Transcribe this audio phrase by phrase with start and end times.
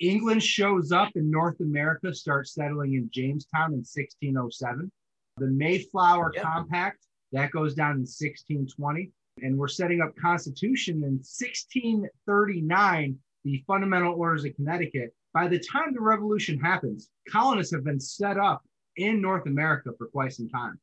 [0.00, 4.90] England shows up in North America, starts settling in Jamestown in 1607.
[5.38, 6.42] The Mayflower Yep.
[6.42, 9.10] Compact that goes down in 1620,
[9.42, 13.18] and we're setting up Constitution in 1639.
[13.44, 15.14] The Fundamental Orders of Connecticut.
[15.32, 18.64] By the time the Revolution happens, colonists have been set up
[18.96, 20.80] in North America for quite some time.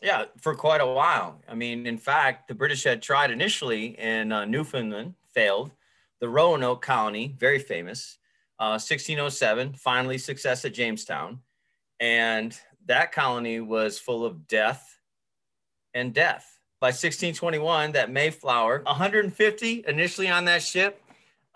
[0.00, 1.40] Yeah, for quite a while.
[1.48, 5.72] I mean, in fact, the British had tried initially in uh, Newfoundland, failed.
[6.20, 8.18] The Roanoke colony, very famous,
[8.62, 11.40] uh, 1607, finally success at Jamestown.
[11.98, 15.00] And that colony was full of death
[15.94, 16.60] and death.
[16.80, 21.02] By 1621, that Mayflower, 150 initially on that ship,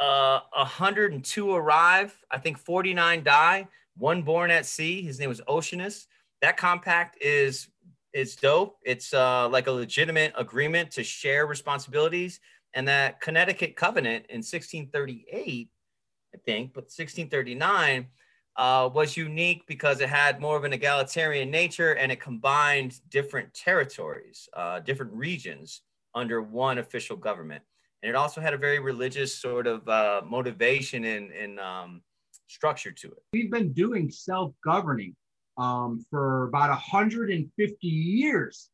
[0.01, 2.13] uh, 102 arrive.
[2.29, 3.69] I think 49 die.
[3.97, 5.01] One born at sea.
[5.01, 6.09] His name was Oceanus.
[6.43, 7.69] That compact is
[8.13, 8.79] is dope.
[8.83, 12.41] It's uh, like a legitimate agreement to share responsibilities.
[12.75, 15.71] And that Connecticut Covenant in 1638,
[16.37, 18.07] I think, but 1639
[18.57, 23.53] uh, was unique because it had more of an egalitarian nature and it combined different
[23.55, 25.83] territories, uh, different regions
[26.15, 27.63] under one official government.
[28.03, 32.03] And it also had a very religious sort of uh, motivation and, um,
[32.49, 33.19] structure to it.
[33.33, 35.17] We've been doing self governing
[35.57, 38.69] um, for about 150 years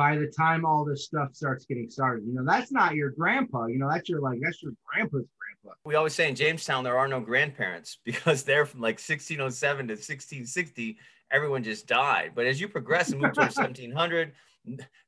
[0.00, 2.24] by the time all this stuff starts getting started.
[2.26, 5.76] You know, that's not your grandpa, you know, that's your like, that's your grandpa's grandpa.
[5.84, 9.92] We always say in Jamestown, there are no grandparents because they're from like 1607 to
[9.92, 10.98] 1660,
[11.30, 12.32] everyone just died.
[12.34, 14.32] But as you progress and move towards 1700,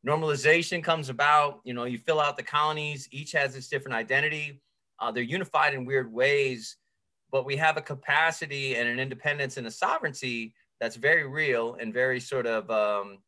[0.07, 1.61] normalization comes about.
[1.65, 4.61] You know, you fill out the colonies, each has its different identity.
[5.01, 6.77] Uh, they're unified in weird ways,
[7.31, 11.95] but we have a capacity and an independence and a sovereignty that's very real and
[11.95, 13.21] very sort of um,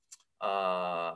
[0.43, 1.15] uh,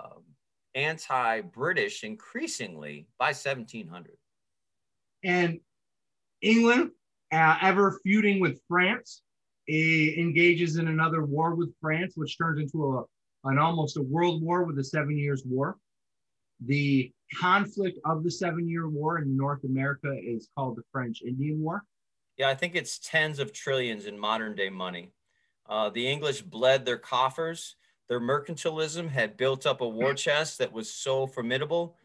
[0.78, 4.16] anti-British increasingly by 1700.
[5.24, 5.60] And
[6.40, 6.90] England,
[7.32, 9.22] uh, ever feuding with France,
[9.68, 14.42] eh, engages in another war with France, which turns into a, an almost a world
[14.42, 15.77] war with the Seven Years' War.
[16.64, 21.61] The conflict of the Seven Year War in North America is called the French Indian
[21.61, 21.83] War.
[22.36, 25.12] Yeah, I think it's tens of trillions in modern day money.
[25.68, 27.77] Uh, the English bled their coffers.
[28.08, 31.96] Their mercantilism had built up a war chest that was so formidable.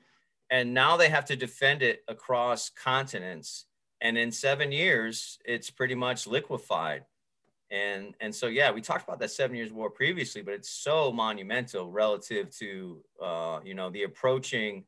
[0.49, 3.65] And now they have to defend it across continents.
[4.01, 7.05] And in seven years, it's pretty much liquefied.
[7.71, 11.11] And, and so, yeah, we talked about that Seven Years' War previously, but it's so
[11.11, 14.85] monumental relative to, uh, you know, the approaching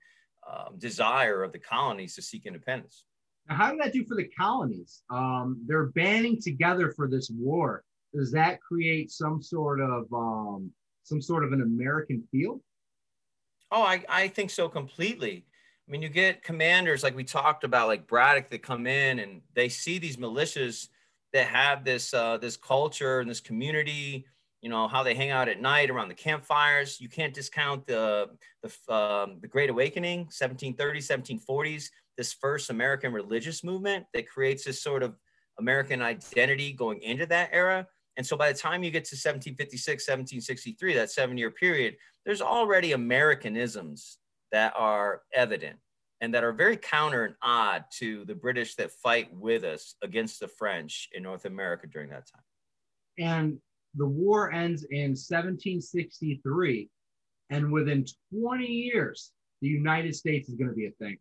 [0.48, 3.06] um, desire of the colonies to seek independence.
[3.50, 5.02] Now, how did that do for the colonies?
[5.10, 7.84] Um, they're banding together for this war.
[8.14, 10.72] Does that create some sort of um,
[11.06, 12.62] some sort of an American feel?
[13.72, 15.46] Oh, I, I think so completely.
[15.88, 19.42] I mean, you get commanders like we talked about, like Braddock, that come in and
[19.54, 20.90] they see these militias
[21.32, 24.26] that have this uh, this culture and this community.
[24.62, 27.00] You know how they hang out at night around the campfires.
[27.00, 28.30] You can't discount the
[28.64, 31.90] the um, the Great Awakening, 1730s, 1740s.
[32.18, 35.16] This first American religious movement that creates this sort of
[35.60, 37.88] American identity going into that era.
[38.18, 41.96] And so by the time you get to 1756, 1763, that seven year period,
[42.26, 44.18] there's already Americanisms
[44.52, 45.78] that are evident
[46.22, 50.40] and that are very counter and odd to the British that fight with us against
[50.40, 52.44] the French in North America during that time.
[53.18, 53.58] And
[53.96, 56.90] the war ends in 1763.
[57.50, 59.32] And within 20 years,
[59.62, 61.18] the United States is going to be a thing.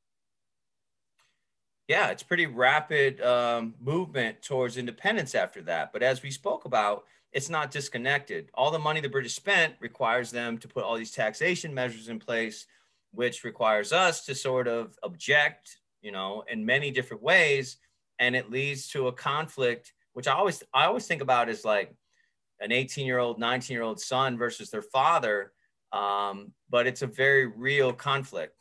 [1.89, 5.93] Yeah, it's pretty rapid um, movement towards independence after that.
[5.93, 8.49] But as we spoke about, it's not disconnected.
[8.55, 12.19] All the money the British spent requires them to put all these taxation measures in
[12.19, 12.67] place,
[13.13, 17.77] which requires us to sort of object, you know, in many different ways,
[18.19, 21.95] and it leads to a conflict, which I always I always think about as like
[22.61, 25.53] an 18 year old, 19 year old son versus their father,
[25.93, 28.55] um, but it's a very real conflict.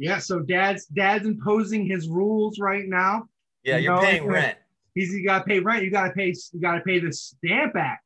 [0.00, 3.28] Yeah, so dad's dad's imposing his rules right now.
[3.62, 4.56] Yeah, You you're know, paying rent.
[4.94, 8.02] He's you gotta pay rent, you gotta pay you gotta pay the stamp act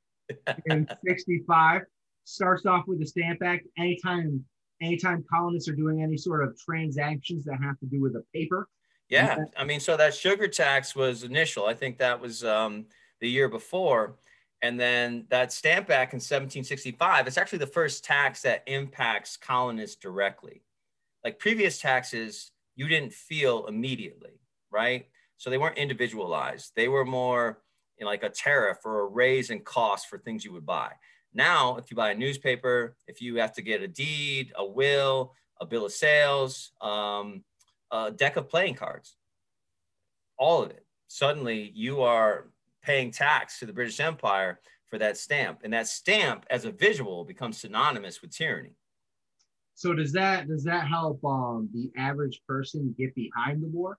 [0.67, 1.83] in 65.
[2.25, 3.69] Starts off with the stamp act.
[3.79, 4.45] Anytime
[4.83, 8.69] anytime colonists are doing any sort of transactions that have to do with a paper.
[9.09, 11.67] Yeah, I mean, so that sugar tax was initial.
[11.67, 12.87] I think that was um,
[13.21, 14.17] the year before.
[14.63, 19.97] And then that stamp act in 1765, it's actually the first tax that impacts colonists
[19.97, 20.63] directly.
[21.25, 24.41] Like previous taxes, you didn't feel immediately,
[24.71, 25.07] right?
[25.39, 26.73] So they weren't individualized.
[26.77, 27.63] They were more
[27.99, 30.93] you know, like a tariff or a raise in cost for things you would buy.
[31.33, 35.33] Now, if you buy a newspaper, if you have to get a deed, a will,
[35.61, 37.43] a bill of sales, um,
[37.91, 39.17] a deck of playing cards,
[40.39, 40.85] all of it.
[41.09, 42.51] suddenly you are
[42.83, 45.61] paying tax to the British Empire for that stamp.
[45.65, 48.77] And that stamp as a visual becomes synonymous with tyranny.
[49.75, 53.99] So does that does that help um, the average person get behind the war?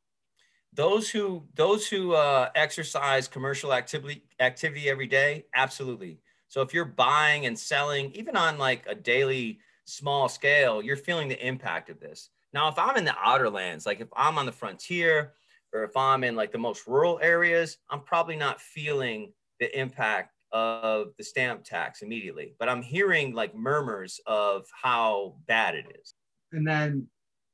[0.73, 6.19] Those who those who uh, exercise commercial activity activity every day, absolutely.
[6.47, 11.27] So if you're buying and selling, even on like a daily small scale, you're feeling
[11.27, 12.29] the impact of this.
[12.53, 15.33] Now, if I'm in the outer lands, like if I'm on the frontier
[15.73, 20.34] or if I'm in like the most rural areas, I'm probably not feeling the impact
[20.55, 26.13] of the stamp tax immediately, but I'm hearing like murmurs of how bad it is.
[26.53, 27.07] And then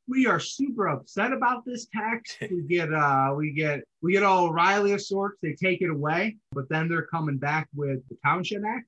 [0.07, 2.37] we are super upset about this tax.
[2.51, 6.37] We get uh we get we get all O'Reilly of sorts, they take it away,
[6.51, 8.87] but then they're coming back with the Townshend Act,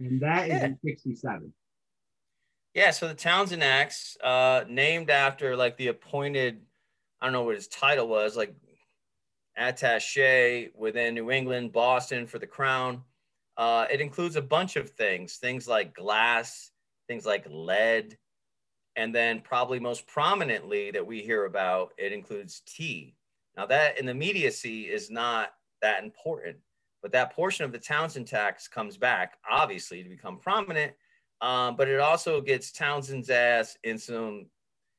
[0.00, 0.66] and that is Yeah.
[0.66, 1.54] in 67.
[2.74, 6.60] Yeah, so the Townshend Acts, uh, named after like the appointed,
[7.20, 8.52] I don't know what his title was, like
[9.56, 13.02] attaché within New England, Boston for the crown.
[13.58, 16.70] Uh, it includes a bunch of things, things like glass,
[17.08, 18.16] things like lead,
[18.96, 23.14] and then probably most prominently that we hear about, it includes tea.
[23.56, 25.50] Now that in the immediacy is not
[25.82, 26.56] that important,
[27.02, 30.94] but that portion of the Townshend tax comes back, obviously, to become prominent
[31.40, 34.46] um, but it also gets Townshend's ass in some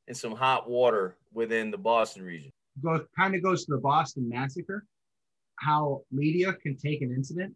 [0.08, 2.52] in some hot water within the Boston region.
[2.84, 4.86] Goes kind of goes to the Boston massacre,
[5.58, 7.54] how media can take an incident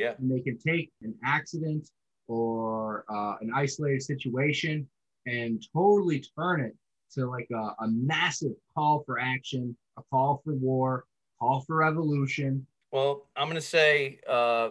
[0.00, 1.88] Yeah, and they can take an accident
[2.26, 4.88] or uh, an isolated situation
[5.26, 6.74] and totally turn it
[7.12, 11.04] to like a, a massive call for action, a call for war,
[11.38, 12.66] call for revolution.
[12.92, 14.70] Well, I'm gonna say, uh,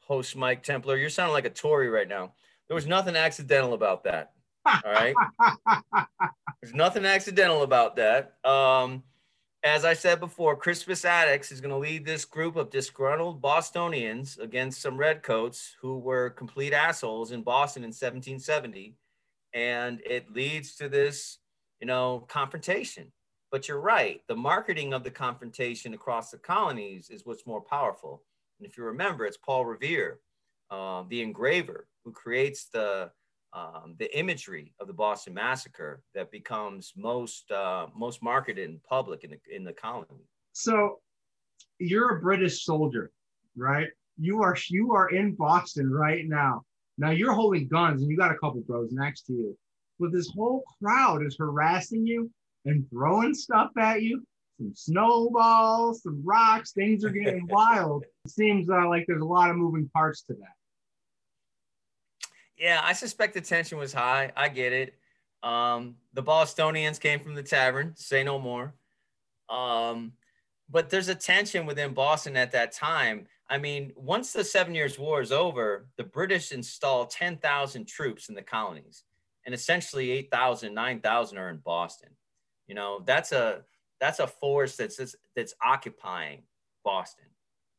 [0.00, 2.32] host Mike Templar, you're sounding like a Tory right now.
[2.68, 4.32] There was nothing accidental about that.
[4.64, 5.14] All right.
[6.62, 8.36] There's nothing accidental about that.
[8.44, 9.02] Um,
[9.64, 14.38] as I said before, Crispus Attucks is going to lead this group of disgruntled Bostonians
[14.38, 18.96] against some redcoats who were complete assholes in Boston in 1770.
[19.54, 21.38] And it leads to this,
[21.80, 23.12] you know, confrontation.
[23.52, 24.22] But you're right.
[24.26, 28.24] The marketing of the confrontation across the colonies is what's more powerful.
[28.58, 30.18] And if you remember, it's Paul Revere,
[30.70, 33.12] uh, the engraver, who creates the
[33.54, 39.24] um, the imagery of the Boston Massacre that becomes most uh, most marketed in public
[39.24, 40.26] in the in the colony.
[40.52, 41.00] So
[41.78, 43.10] you're a British soldier,
[43.56, 43.88] right?
[44.18, 46.62] You are you are in Boston right now.
[46.98, 49.58] Now you're holding guns and you got a couple bros next to you.
[49.98, 52.30] But this whole crowd is harassing you
[52.64, 54.24] and throwing stuff at you.
[54.58, 58.04] Some snowballs, some rocks, things are getting wild.
[58.24, 60.54] It seems uh, like there's a lot of moving parts to that.
[62.62, 64.30] Yeah, I suspect the tension was high.
[64.36, 64.94] I get it.
[65.42, 67.94] Um, the Bostonians came from the tavern.
[67.96, 68.72] Say no more.
[69.50, 70.12] Um,
[70.70, 73.26] but there's a tension within Boston at that time.
[73.50, 78.36] I mean, once the Seven Years' War is over, the British install 10,000 troops in
[78.36, 79.02] the colonies,
[79.44, 82.10] and essentially 8,000, 9,000 are in Boston.
[82.68, 83.64] You know, that's a
[84.00, 86.44] that's a force that's that's, that's occupying
[86.84, 87.26] Boston.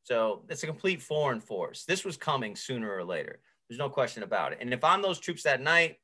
[0.04, 1.86] So it's a complete foreign force.
[1.86, 3.40] This was coming sooner or later.
[3.69, 4.60] There's no question about it.
[4.62, 5.98] And if I'm those troops that night,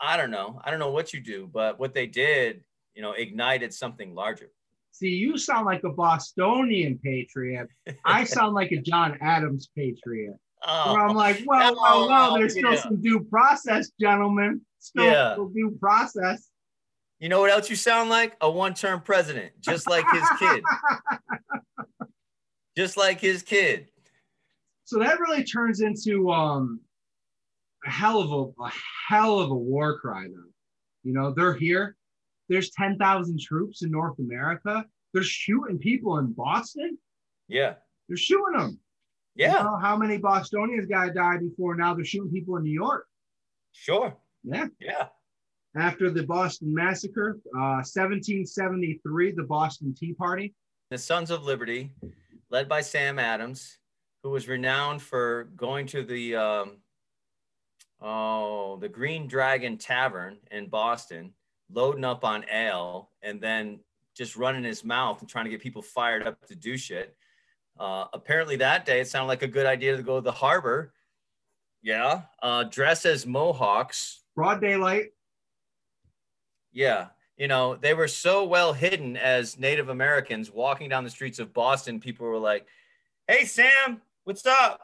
[0.00, 0.60] I don't know.
[0.64, 2.62] I don't know what you do, but what they did,
[2.94, 4.50] you know, ignited something larger.
[4.92, 7.68] See, you sound like a Bostonian patriot.
[8.04, 10.36] I sound like a John Adams patriot.
[10.66, 12.80] Oh, Where I'm like, well, well, well, there's still yeah.
[12.80, 14.60] some due process, gentlemen.
[14.78, 15.36] Still, Yeah.
[15.52, 16.48] due process.
[17.18, 18.36] you know what else you sound like?
[18.40, 20.62] A one-term president, just like his kid.
[22.76, 23.88] just like his kid.
[24.84, 26.80] So that really turns into um,
[27.86, 28.72] a hell of a, a
[29.08, 30.50] hell of a war cry, though.
[31.02, 31.96] You know, they're here.
[32.48, 34.84] There's 10,000 troops in North America.
[35.12, 36.98] They're shooting people in Boston.
[37.48, 37.74] Yeah.
[38.08, 38.78] They're shooting them.
[39.34, 39.62] You Yeah.
[39.62, 43.06] know how many Bostonians got to die before now they're shooting people in New York?
[43.72, 44.16] Sure.
[44.42, 44.66] Yeah.
[44.78, 45.08] Yeah.
[45.76, 50.54] After the Boston Massacre, uh, 1773, the Boston Tea Party.
[50.90, 51.90] The Sons of Liberty,
[52.50, 53.78] led by Sam Adams,
[54.24, 56.78] who was renowned for going to the um,
[58.00, 61.34] oh the Green Dragon Tavern in Boston,
[61.70, 63.80] loading up on ale, and then
[64.16, 67.14] just running his mouth and trying to get people fired up to do shit.
[67.78, 70.94] Uh, apparently that day it sounded like a good idea to go to the harbor.
[71.82, 74.22] Yeah, uh, dress as Mohawks.
[74.34, 75.10] Broad daylight.
[76.72, 77.08] Yeah.
[77.36, 81.52] You know, they were so well hidden as Native Americans walking down the streets of
[81.52, 82.00] Boston.
[82.00, 82.66] People were like,
[83.26, 84.80] Hey, Sam, what's up?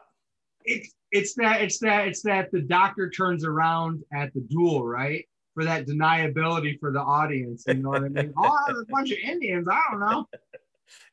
[0.63, 5.25] It's it's that it's that it's that the doctor turns around at the duel, right?
[5.53, 7.65] For that deniability for the audience.
[7.67, 8.33] You know what I mean?
[8.37, 9.67] oh, there's a bunch of Indians.
[9.69, 10.27] I don't know.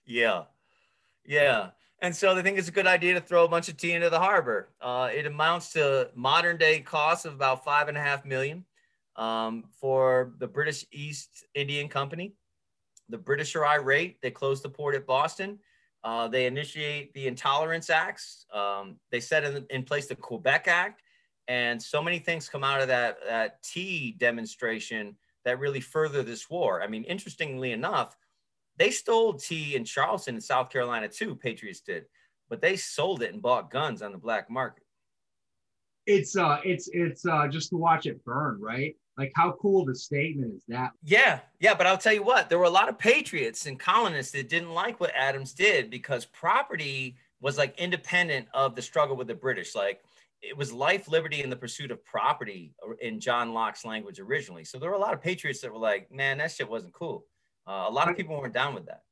[0.07, 0.45] Yeah.
[1.27, 1.71] Yeah.
[2.01, 4.09] And so they think it's a good idea to throw a bunch of tea into
[4.09, 4.69] the harbor.
[4.81, 8.65] Uh, it amounts to modern day costs of about five and a half million
[9.17, 12.35] um, for the British East Indian Company.
[13.09, 14.21] The British are irate.
[14.23, 15.59] They close the port at Boston.
[16.05, 18.47] Uh, they initiate the Intolerance Acts.
[18.55, 21.03] Um, they set in, in, place the Quebec Act.
[21.49, 26.49] And so many things come out of that, that tea demonstration that really further this
[26.49, 26.83] war.
[26.83, 28.17] I mean, interestingly enough,
[28.77, 32.05] they stole tea in Charleston in South Carolina too, Patriots did,
[32.49, 34.85] but they sold it and bought guns on the black market.
[36.07, 38.97] It's uh it's it's uh just to watch it burn, right?
[39.19, 40.93] Like how cool the statement is that?
[41.03, 44.33] Yeah, yeah, but I'll tell you what, there were a lot of patriots and colonists
[44.33, 49.27] that didn't like what Adams did because property was like independent of the struggle with
[49.27, 49.75] the British.
[49.75, 50.03] Like
[50.41, 54.65] it was life, liberty, and the pursuit of property in John Locke's language originally.
[54.65, 57.27] So there were a lot of patriots that were like, man, that shit wasn't cool.
[57.67, 59.03] Uh, a lot of people weren't down with that.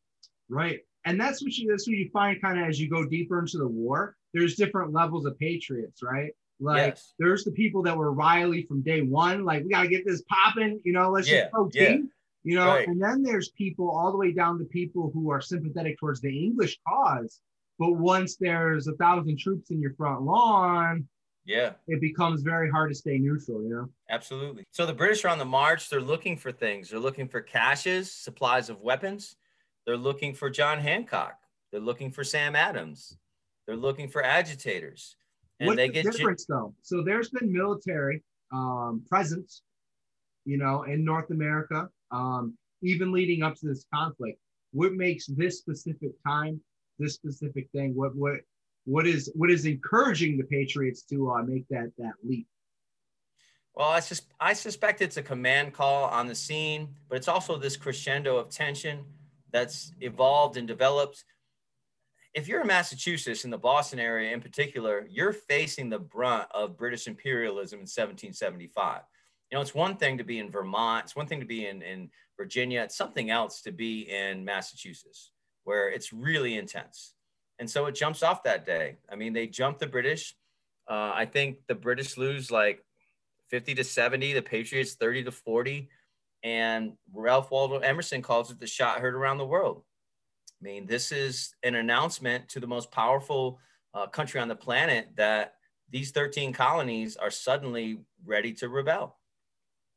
[0.49, 0.81] Right.
[1.05, 3.59] And that's what you that's what you find kind of as you go deeper into
[3.59, 4.17] the war.
[4.33, 6.31] There's different levels of patriots, right?
[6.59, 7.15] Like yes.
[7.19, 10.81] there's the people that were Riley from day one, like we gotta get this popping,
[10.85, 11.43] you know, let's yeah.
[11.43, 11.89] just go yeah.
[11.89, 12.11] team.
[12.45, 12.87] You know, right.
[12.87, 16.45] and then there's people all the way down to people who are sympathetic towards the
[16.45, 17.41] English cause.
[17.79, 21.09] But once there's a thousand troops in your front lawn,
[21.47, 21.73] yeah.
[21.87, 23.89] It becomes very hard to stay neutral, you know?
[24.11, 24.65] Absolutely.
[24.73, 25.89] So the British are on the march.
[25.89, 26.91] They're looking for things.
[26.91, 29.37] They're looking for caches, supplies of weapons.
[29.87, 31.39] They're looking for John Hancock.
[31.71, 33.17] They're looking for Sam Adams.
[33.67, 35.17] They're looking for agitators.
[35.61, 36.75] And What's they get the difference though?
[36.83, 38.23] So there's been military
[38.53, 39.63] um, presence,
[40.45, 44.39] you know, in North America, um, even leading up to this conflict.
[44.73, 46.61] What makes this specific time,
[46.99, 47.95] this specific thing?
[47.95, 48.41] What what
[48.85, 52.47] what is what is encouraging the Patriots to uh, make that that leap?
[53.75, 57.59] Well, I, sus- I suspect it's a command call on the scene, but it's also
[57.59, 59.05] this crescendo of tension
[59.53, 61.25] that's evolved and developed.
[62.37, 66.76] If you're in Massachusetts, in the Boston area in particular, you're facing the brunt of
[66.76, 69.00] British imperialism in 1775.
[69.50, 71.81] You know, it's one thing to be in Vermont, it's one thing to be in,
[71.81, 75.33] in Virginia, it's something else to be in Massachusetts,
[75.64, 77.14] where it's really intense.
[77.59, 78.99] And so it jumps off that day.
[79.11, 80.37] I mean, they jump the British.
[80.87, 82.85] Uh, I think the British lose like
[83.49, 85.88] 50 to 70, the Patriots 30 to 40.
[86.43, 89.85] And Ralph Waldo Emerson calls it the shot heard around the world.
[90.61, 93.59] I mean, this is an announcement to the most powerful
[93.95, 95.55] uh, country on the planet that
[95.91, 99.19] these 13 colonies are suddenly ready to rebel.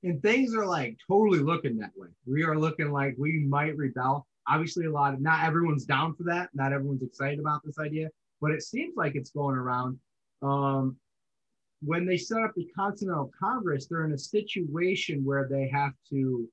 [0.04, 2.08] And things are like totally looking that way.
[2.26, 6.24] We are looking like we might rebel obviously a lot of not everyone's down for
[6.24, 8.10] that not everyone's excited about this idea
[8.42, 9.98] but it seems like it's going around
[10.42, 10.96] um,
[11.82, 16.48] when they set up the continental congress they're in a situation where they have to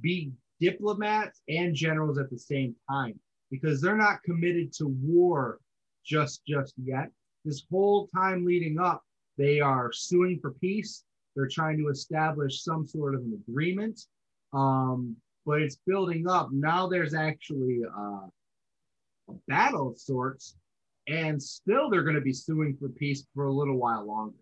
[0.00, 3.18] be diplomats and generals at the same time
[3.50, 5.60] because they're not committed to war
[6.04, 7.10] just just yet
[7.44, 9.02] this whole time leading up
[9.38, 14.00] they are suing for peace they're trying to establish some sort of an agreement
[14.52, 16.48] um, but it's building up.
[16.52, 18.26] Now there's actually uh,
[19.28, 20.56] a battle of sorts,
[21.06, 24.36] and still they're going to be suing for peace for a little while longer.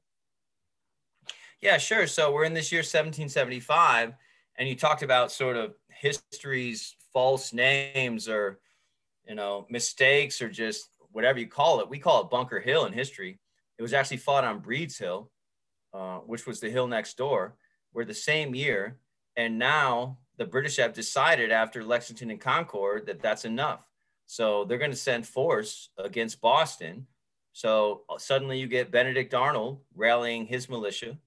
[1.61, 2.07] Yeah, sure.
[2.07, 4.15] So we're in this year 1775,
[4.57, 8.61] and you talked about sort of history's false names or,
[9.27, 11.89] you know, mistakes or just whatever you call it.
[11.89, 13.39] We call it Bunker Hill in history.
[13.79, 15.31] It was actually fought on Breed's Hill,
[15.93, 17.57] uh, which was the hill next door.
[17.93, 18.99] We're the same year,
[19.37, 23.81] and now the British have decided after Lexington and Concord that that's enough.
[24.27, 27.07] So they're going to send force against Boston.
[27.53, 31.19] So uh, suddenly you get Benedict Arnold rallying his militia.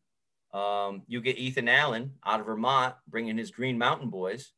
[0.53, 4.51] Um, you get Ethan Allen out of Vermont bringing his Green Mountain Boys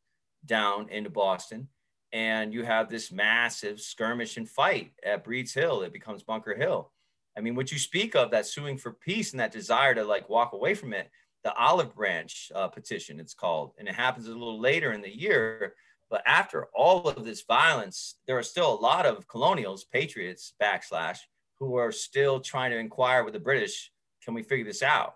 [0.46, 1.68] down into Boston.
[2.12, 5.84] And you have this massive skirmish and fight at Breed's Hill.
[5.84, 6.92] It becomes Bunker Hill.
[7.38, 10.28] I mean, what you speak of that suing for peace and that desire to like
[10.30, 11.10] walk away from it,
[11.44, 15.16] the olive branch uh, petition, it's called, and it happens a little later in the
[15.16, 15.76] year.
[16.10, 21.20] But after all of this violence, there are still a lot of colonials, patriots, backslash,
[21.60, 23.92] who are still trying to inquire with the British
[24.24, 25.16] can we figure this out?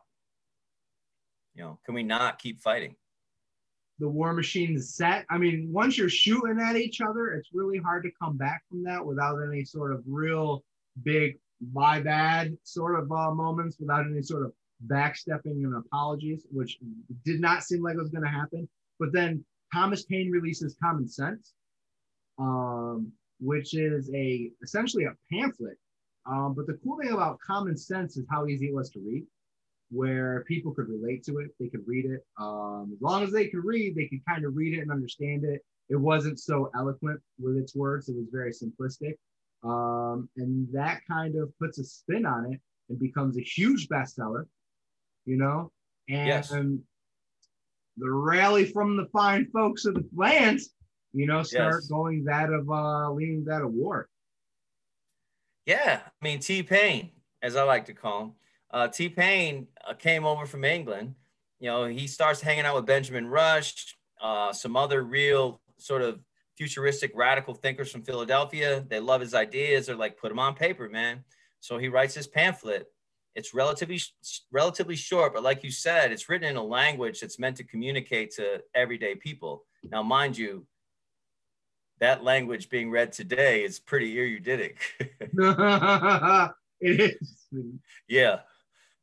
[1.56, 2.96] You know, can we not keep fighting?
[4.00, 5.26] The war machine set.
[5.30, 8.84] I mean, once you're shooting at each other, it's really hard to come back from
[8.84, 10.64] that without any sort of real
[11.04, 11.38] big
[11.72, 14.52] my bad sort of uh, moments, without any sort of
[14.88, 16.78] backstepping and apologies, which
[17.24, 18.68] did not seem like it was going to happen.
[19.00, 21.54] But then Thomas Paine releases Common Sense,
[22.38, 25.78] um, which is a essentially a pamphlet.
[26.26, 29.26] Um, but the cool thing about Common Sense is how easy it was to read,
[29.94, 32.26] where people could relate to it, they could read it.
[32.40, 35.44] Um, as long as they could read, they could kind of read it and understand
[35.46, 35.62] it.
[35.90, 39.16] It wasn't so eloquent with its words; it was very simplistic.
[39.64, 42.60] Um, and that kind of puts a spin on it
[42.90, 44.46] and becomes a huge bestseller,
[45.26, 45.72] you know?
[46.10, 46.52] And Yes.
[46.52, 50.74] the rally from the fine folks of the lands,
[51.14, 51.88] you know, start Yes.
[51.88, 54.10] going that of uh leading that of war.
[55.66, 58.32] Yeah, I mean T Pain, as I like to call him.
[58.74, 61.14] Uh, T Pain uh, came over from England.
[61.60, 66.20] You know, he starts hanging out with Benjamin Rush, uh, some other real sort of
[66.58, 68.84] futuristic radical thinkers from Philadelphia.
[68.90, 69.86] They love his ideas.
[69.86, 71.24] They're like, put them on paper, man.
[71.60, 72.88] So he writes this pamphlet.
[73.36, 74.00] It's relatively
[74.52, 78.32] relatively short, but like you said, it's written in a language that's meant to communicate
[78.36, 79.66] to everyday people.
[79.92, 80.68] Now, mind you,
[82.00, 84.82] that language being read today is pretty eruditic.
[86.80, 87.38] it is.
[88.08, 88.40] Yeah.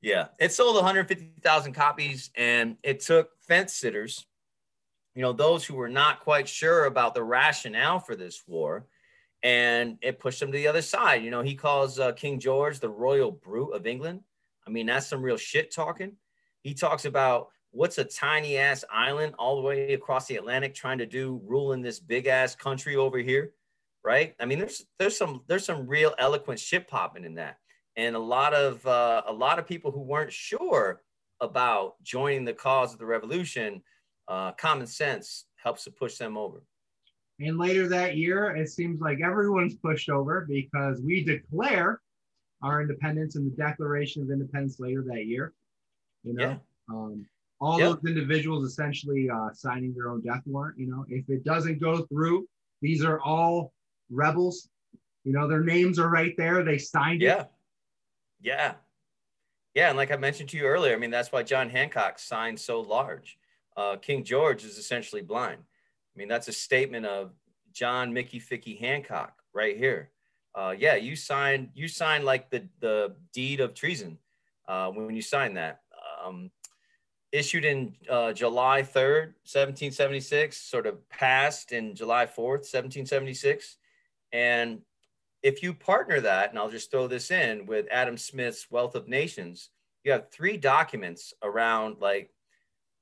[0.02, 0.28] Yeah.
[0.38, 4.26] It sold 150,000 copies and it took fence sitters,
[5.14, 8.87] you know, those who were not quite sure about the rationale for this war,
[9.42, 11.25] and it pushed them to the other side.
[11.25, 14.21] You know, he calls uh, King George the royal brute of England.
[14.66, 16.12] I mean, that's some real shit talking.
[16.62, 20.99] He talks about what's a tiny ass island all the way across the Atlantic trying
[20.99, 23.52] to do ruling this big ass country over here,
[24.04, 24.35] right?
[24.38, 27.59] I mean, there's there's some there's some real eloquent shit popping in that
[27.97, 31.03] and a lot of uh, a lot of people who weren't sure
[31.41, 33.83] about joining the cause of the revolution,
[34.29, 36.63] uh, common sense helps to push them over.
[37.41, 42.01] And later that year, it seems like everyone's pushed over because we declare
[42.63, 45.55] our independence in the Declaration of Independence later that year.
[46.23, 46.57] You know, Yeah.
[46.91, 47.27] um,
[47.61, 47.89] all Yep.
[48.03, 50.79] those individuals essentially uh, signing their own death warrant.
[50.79, 52.47] You know, if it doesn't go through,
[52.83, 53.73] these are all
[54.11, 54.69] rebels.
[55.25, 56.63] You know, their names are right there.
[56.63, 57.29] They signed it.
[58.41, 58.75] Yeah,
[59.75, 59.89] yeah.
[59.89, 62.81] And like I mentioned to you earlier, I mean that's why John Hancock signed so
[62.81, 63.39] large.
[63.77, 65.61] Uh, King George is essentially blind.
[65.61, 67.33] I mean that's a statement of
[67.73, 70.11] John Mickey Ficky Hancock right here.
[70.55, 74.19] Uh, yeah, you signed you signed like the the deed of treason
[74.69, 75.81] uh, when you signed that.
[76.25, 76.50] Um,
[77.33, 83.76] issued in uh, July 3rd, 1776, sort of passed in July 4th, 1776.
[84.33, 84.81] And
[85.43, 89.09] if you partner that, and I'll just throw this in with Adam Smith's Wealth of
[89.09, 89.71] Nations,
[90.05, 92.31] you have three documents around like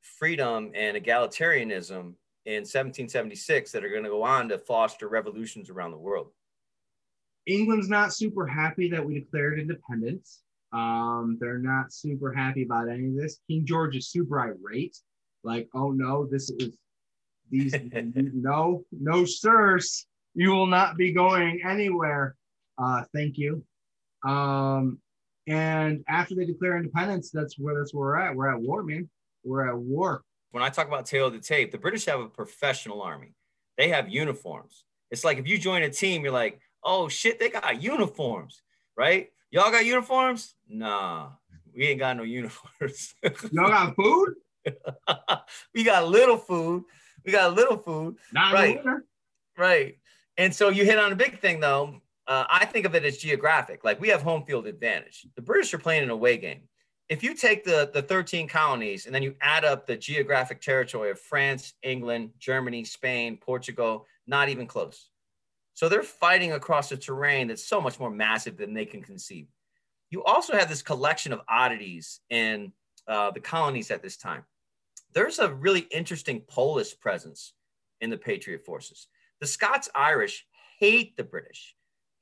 [0.03, 2.15] freedom and egalitarianism
[2.47, 6.31] in 1776 that are going to go on to foster revolutions around the world.
[7.47, 10.43] England's not super happy that we declared independence.
[10.73, 13.41] Um, they're not super happy about any of this.
[13.49, 14.97] King George is super irate,
[15.45, 16.77] like, oh no, this is
[17.51, 17.75] these
[18.35, 22.37] no, no, sirs, you will not be going anywhere.
[22.77, 23.65] Uh, thank you.
[24.25, 24.99] Um,
[25.47, 28.37] and after they declare independence, that's where that's where we're at.
[28.37, 29.09] We're at war, man.
[29.45, 30.23] We're at war.
[30.51, 33.35] When I talk about tail of the tape, the British have a professional army.
[33.77, 34.85] They have uniforms.
[35.11, 38.63] It's like if you join a team, you're like, oh shit, they got uniforms,
[38.97, 39.29] right?
[39.51, 40.55] Y'all got uniforms?
[40.69, 41.31] Nah,
[41.75, 43.15] we ain't got no uniforms.
[43.53, 44.35] Y'all got food?
[45.75, 46.85] we got little food.
[47.25, 48.17] We got little food.
[48.33, 48.81] Not Right.
[49.57, 49.99] Right.
[50.39, 52.01] And so you hit on a big thing, though.
[52.27, 53.85] Uh, I think of it as geographic.
[53.85, 55.27] Like we have home field advantage.
[55.35, 56.61] The British are playing an away game.
[57.09, 61.11] If you take the, the 13 colonies and then you add up the geographic territory
[61.11, 65.09] of France, England, Germany, Spain, Portugal, not even close.
[65.73, 69.47] So they're fighting across a terrain that's so much more massive than they can conceive.
[70.11, 72.73] You also have this collection of oddities in
[73.07, 74.45] uh, the colonies at this time.
[75.15, 77.55] There's a really interesting Polish presence
[78.03, 79.09] in the Patriot forces.
[79.41, 80.47] The Scots Irish
[80.79, 81.77] hate the British,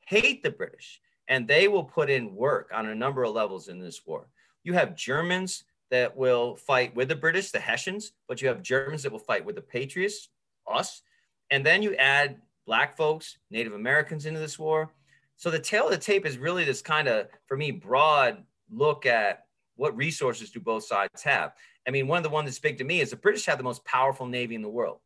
[0.06, 3.78] hate the British, and they will put in work on a number of levels in
[3.78, 4.28] this war.
[4.64, 9.02] You have Germans that will fight with the British, the Hessians, but you have Germans
[9.02, 10.28] that will fight with the Patriots,
[10.70, 11.02] us.
[11.50, 14.92] And then you add Black folks, Native Americans into this war.
[15.36, 19.06] So the tail of the tape is really this kind of, for me, broad look
[19.06, 19.44] at
[19.76, 21.52] what resources do both sides have.
[21.86, 23.64] I mean, one of the ones that's big to me is the British have the
[23.64, 24.98] most powerful navy in the world,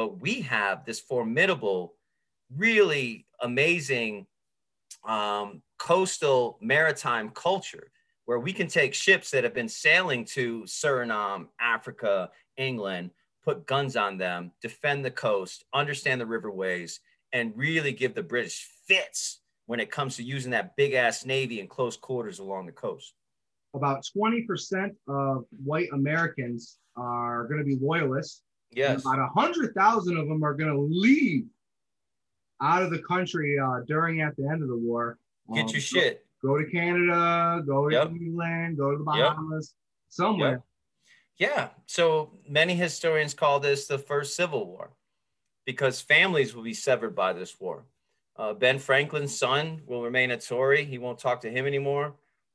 [0.00, 1.92] but we have this formidable,
[2.56, 4.26] really amazing
[5.06, 7.92] um, coastal maritime culture
[8.24, 13.10] where we can take ships that have been sailing to Suriname, Africa, England,
[13.44, 17.00] put guns on them, defend the coast, understand the riverways,
[17.34, 21.60] and really give the British fits when it comes to using that big ass navy
[21.60, 23.12] in close quarters along the coast.
[23.74, 28.40] About 20% of white Americans are going to be loyalists.
[28.70, 29.00] And Yes.
[29.04, 31.46] About 100,000 of them are going to leave
[32.60, 35.18] out of the country uh, during at the end of the war.
[35.54, 36.26] Get Um, your shit.
[36.42, 38.08] Go, go to Canada, go to Yep.
[38.10, 39.28] England, go to the Yep.
[39.34, 39.74] Bahamas,
[40.08, 40.62] somewhere.
[41.38, 41.70] Yeah.
[41.86, 44.90] So many historians call this the first civil war
[45.64, 47.86] because families will be severed by this war.
[48.36, 50.84] Uh, ben Franklin's son will remain a Tory.
[50.84, 52.14] He won't talk to him anymore.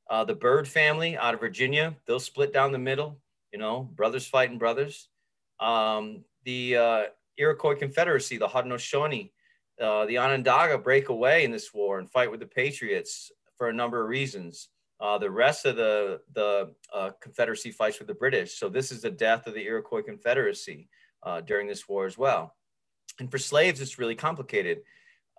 [0.09, 3.19] Uh, the Byrd family out of Virginia, they'll split down the middle,
[3.51, 5.09] you know, brothers fighting brothers.
[5.59, 7.03] Um, the uh,
[7.37, 9.31] Iroquois Confederacy, the Haudenosaunee,
[9.81, 13.73] uh, the Onondaga break away in this war and fight with the Patriots for a
[13.73, 14.69] number of reasons.
[14.99, 18.57] Uh, the rest of the, the uh, Confederacy fights with the British.
[18.57, 20.87] So this is the death of the Iroquois Confederacy
[21.23, 22.55] uh, during this war as well.
[23.19, 24.81] And for slaves, it's really complicated.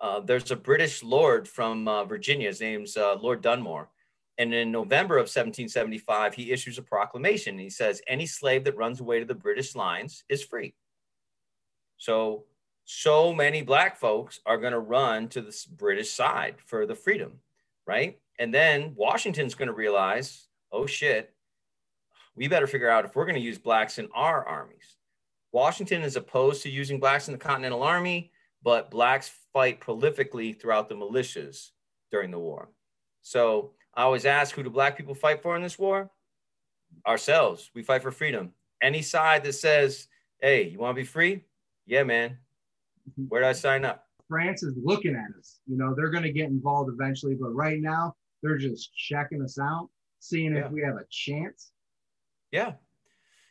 [0.01, 2.49] Uh, there's a British lord from uh, Virginia.
[2.49, 3.89] His name's Lord Dunmore.
[4.39, 7.59] And in November of 1775, he issues a proclamation.
[7.59, 10.75] He says, any slave that runs away to the British lines is free.
[11.97, 12.45] So,
[12.85, 17.41] so many black folks are going to run to the British side for the freedom,
[17.87, 18.19] right?
[18.39, 21.33] And then Washington's going to realize, oh shit,
[22.37, 24.97] we better figure out if we're going to use blacks in our armies.
[25.53, 28.31] Washington is opposed to using blacks in the Continental Army,
[28.63, 31.71] but blacks fight prolifically throughout the militias
[32.11, 32.69] during the war.
[33.23, 36.11] So I always ask, who do black people fight for in this war?
[37.07, 37.71] Ourselves.
[37.75, 38.53] We fight for freedom.
[38.83, 40.09] Any side that says,
[40.41, 41.45] hey, you want to be free?
[41.87, 42.39] Yeah, man.
[43.19, 43.29] Mhm.
[43.29, 44.07] Where do I sign up?
[44.29, 45.61] France is looking at us.
[45.67, 49.59] You know, they're going to get involved eventually, but right now they're just checking us
[49.59, 50.67] out, seeing yeah.
[50.67, 51.71] if we have a chance.
[52.51, 52.75] Yeah.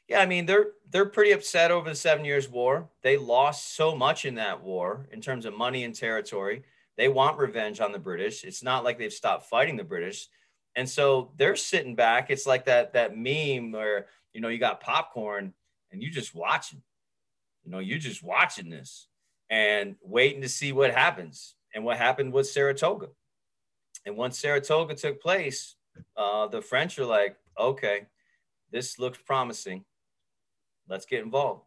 [0.08, 2.92] Yeah, I mean they're they're pretty upset over the 7 years war.
[3.02, 6.64] They lost so much in that war in terms of money and territory.
[6.96, 8.44] They want revenge on the British.
[8.44, 10.28] It's not like they've stopped fighting the British.
[10.76, 12.30] And so they're sitting back.
[12.30, 15.54] It's like that that meme where, you know, you got popcorn
[15.92, 16.82] and you just watching.
[17.64, 19.08] You know, you're just watching this
[19.50, 21.56] and waiting to see what happens.
[21.74, 23.08] And what happened with Saratoga.
[24.06, 25.76] And once Saratoga took place,
[26.16, 28.06] uh, the French are like, okay,
[28.72, 29.84] this looks promising.
[30.88, 31.64] Let's get involved.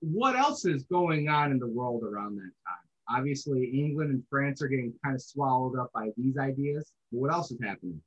[0.00, 3.16] What else is going on in the world around that time?
[3.16, 6.92] Obviously, England and France are getting kind of swallowed up by these ideas.
[7.10, 8.00] What else is happening?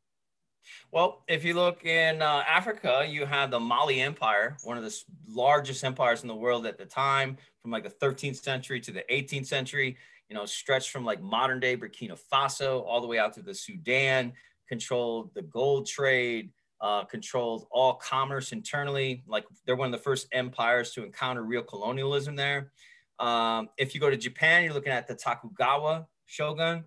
[0.92, 4.96] Well, if you look in uh, Africa, you have the Mali Empire, one of the
[5.28, 9.04] largest empires in the world at the time, from like the 13th century to the
[9.10, 9.98] 18th century.
[10.30, 13.54] You know, stretched from like modern day Burkina Faso all the way out to the
[13.54, 14.34] Sudan,
[14.68, 19.24] controlled the gold trade, uh, controlled all commerce internally.
[19.28, 22.72] Like they're one of the first empires to encounter real colonialism there.
[23.20, 26.86] Um, if you go to Japan, you're looking at the Tokugawa shogun.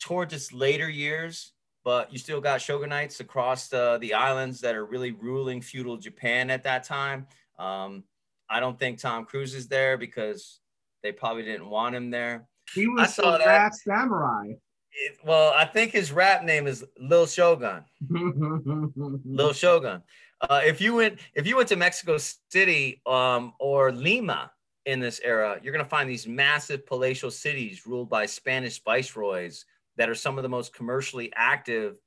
[0.00, 1.53] Towards its later years,
[1.84, 6.50] but you still got shogunates across the, the islands that are really ruling feudal Japan
[6.50, 7.26] at that time.
[7.58, 8.04] Um,
[8.48, 10.60] I don't think Tom Cruise is there because
[11.02, 12.46] they probably didn't want him there.
[12.74, 14.54] He was the last samurai.
[14.92, 17.84] It, well, I think his rap name is Lil Shogun.
[18.10, 20.02] Lil Shogun.
[20.40, 22.16] Uh, if you went if you went to Mexico
[22.50, 24.50] City um, or Lima
[24.86, 29.64] in this era, you're going to find these massive palatial cities ruled by Spanish viceroys
[29.96, 31.98] that are some of the most commercially active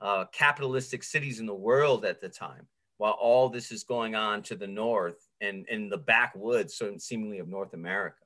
[0.00, 2.66] uh, capitalistic cities in the world at the time,
[2.98, 7.38] while all this is going on to the north and in the backwoods, so seemingly
[7.38, 8.16] of North America.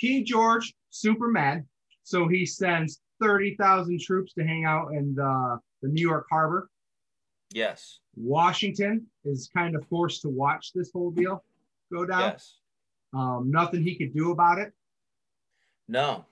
[0.00, 1.64] King George, super mad,
[2.04, 6.70] so he sends 30,000 troops to hang out in the, the New York harbor.
[7.52, 7.98] Yes.
[8.16, 11.42] Washington is kind of forced to watch this whole deal
[11.92, 12.20] go down.
[12.20, 12.56] Yes.
[13.12, 14.72] Um, nothing he could do about it.
[15.88, 16.24] No.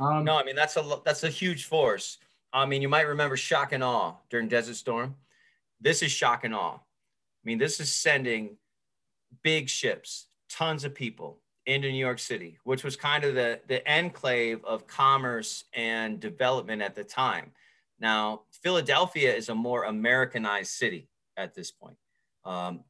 [0.00, 2.18] Um, no, I mean that's a that's a huge force.
[2.52, 5.16] I mean, you might remember shock and awe during Desert Storm.
[5.80, 6.76] This is shock and awe.
[6.76, 8.56] I mean, this is sending
[9.42, 13.86] big ships, tons of people into New York City, which was kind of the the
[13.90, 17.52] enclave of commerce and development at the time.
[18.00, 21.96] Now, Philadelphia is a more Americanized city at this point.
[22.44, 22.84] Um,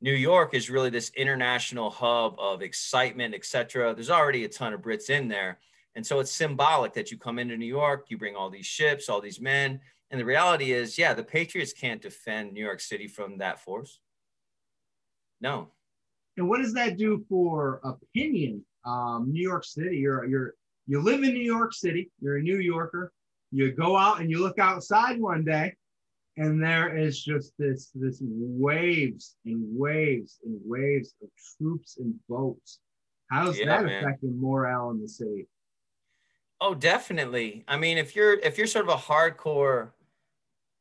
[0.00, 3.94] New York is really this international hub of excitement, etc.
[3.94, 5.58] There's already a ton of Brits in there,
[5.94, 9.08] and so it's symbolic that you come into New York, you bring all these ships,
[9.08, 9.80] all these men.
[10.10, 14.00] And the reality is, yeah, the Patriots can't defend New York City from that force.
[15.40, 15.68] No.
[16.36, 18.64] And what does that do for opinion?
[18.84, 20.54] Um, New York City, you're you're
[20.86, 23.12] you live in New York City, you're a New Yorker.
[23.52, 25.74] You go out and you look outside one day,
[26.36, 32.78] and there is just this this waves and waves and waves of troops and boats.
[33.30, 34.04] How's yeah, that man.
[34.04, 35.46] affecting morale in the city?
[36.60, 37.64] Oh, definitely.
[37.68, 39.90] I mean, if you're if you're sort of a hardcore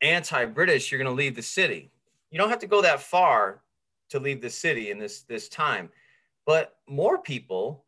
[0.02, 1.90] anti-British, you're going to leave the city.
[2.32, 3.62] You don't have to go that far
[4.10, 5.90] to leave the city in this this time,
[6.46, 7.86] but more people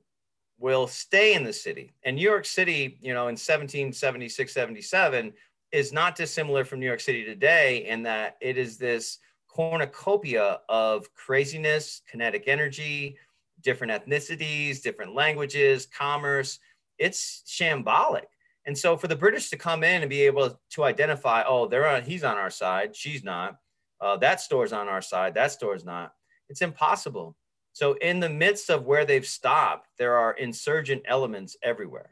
[0.57, 1.91] will stay in the city.
[2.03, 5.33] And New York City, you know, in 1776, 77
[5.71, 11.13] is not dissimilar from New York City today in that it is this cornucopia of
[11.13, 13.17] craziness, kinetic energy,
[13.61, 16.59] different ethnicities, different languages, commerce
[17.01, 18.27] it's shambolic.
[18.65, 21.87] And so for the British to come in and be able to identify, oh, they're
[21.87, 23.55] on, he's on our side, she's not.
[23.99, 26.13] Uh, that store's on our side, that store's not.
[26.47, 27.35] It's impossible.
[27.73, 32.11] So in the midst of where they've stopped, there are insurgent elements everywhere.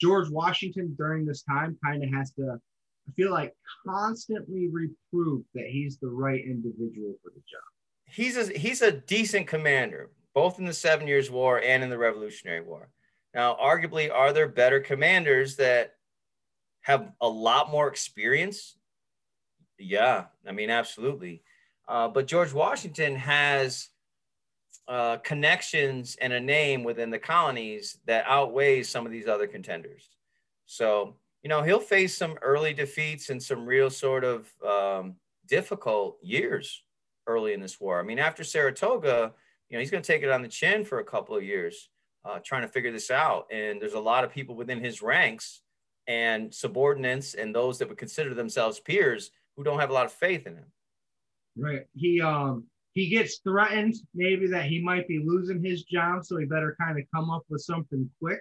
[0.00, 2.58] George Washington during this time kind of has to,
[3.08, 3.52] I feel like,
[3.86, 7.68] constantly reprove that he's the right individual for the job.
[8.06, 11.98] He's a, he's a decent commander, both in the Seven Years' War and in the
[11.98, 12.88] Revolutionary War.
[13.34, 15.94] Now, arguably, are there better commanders that
[16.82, 18.76] have a lot more experience?
[19.78, 21.42] Yeah, I mean, absolutely.
[21.88, 23.88] Uh, but George Washington has
[24.88, 30.08] uh, connections and a name within the colonies that outweighs some of these other contenders.
[30.66, 35.16] So, you know, he'll face some early defeats and some real sort of um,
[35.46, 36.82] difficult years
[37.26, 38.00] early in this war.
[38.00, 39.32] I mean, after Saratoga,
[39.68, 41.88] you know, he's going to take it on the chin for a couple of years
[42.24, 43.46] uh, trying to figure this out.
[43.50, 45.62] And there's a lot of people within his ranks
[46.06, 50.12] and subordinates and those that would consider themselves peers who don't have a lot of
[50.12, 50.72] faith in him.
[51.56, 51.82] Right.
[51.94, 56.46] He um he gets threatened maybe that he might be losing his job, so he
[56.46, 58.40] better kind of come up with something quick.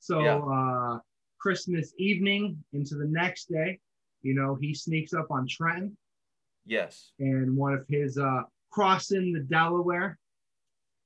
[0.00, 0.38] So yeah.
[0.38, 0.98] uh
[1.40, 3.80] Christmas evening into the next day,
[4.22, 5.96] you know, he sneaks up on Trenton.
[6.64, 7.12] Yes.
[7.18, 10.18] And one of his uh crossing the Delaware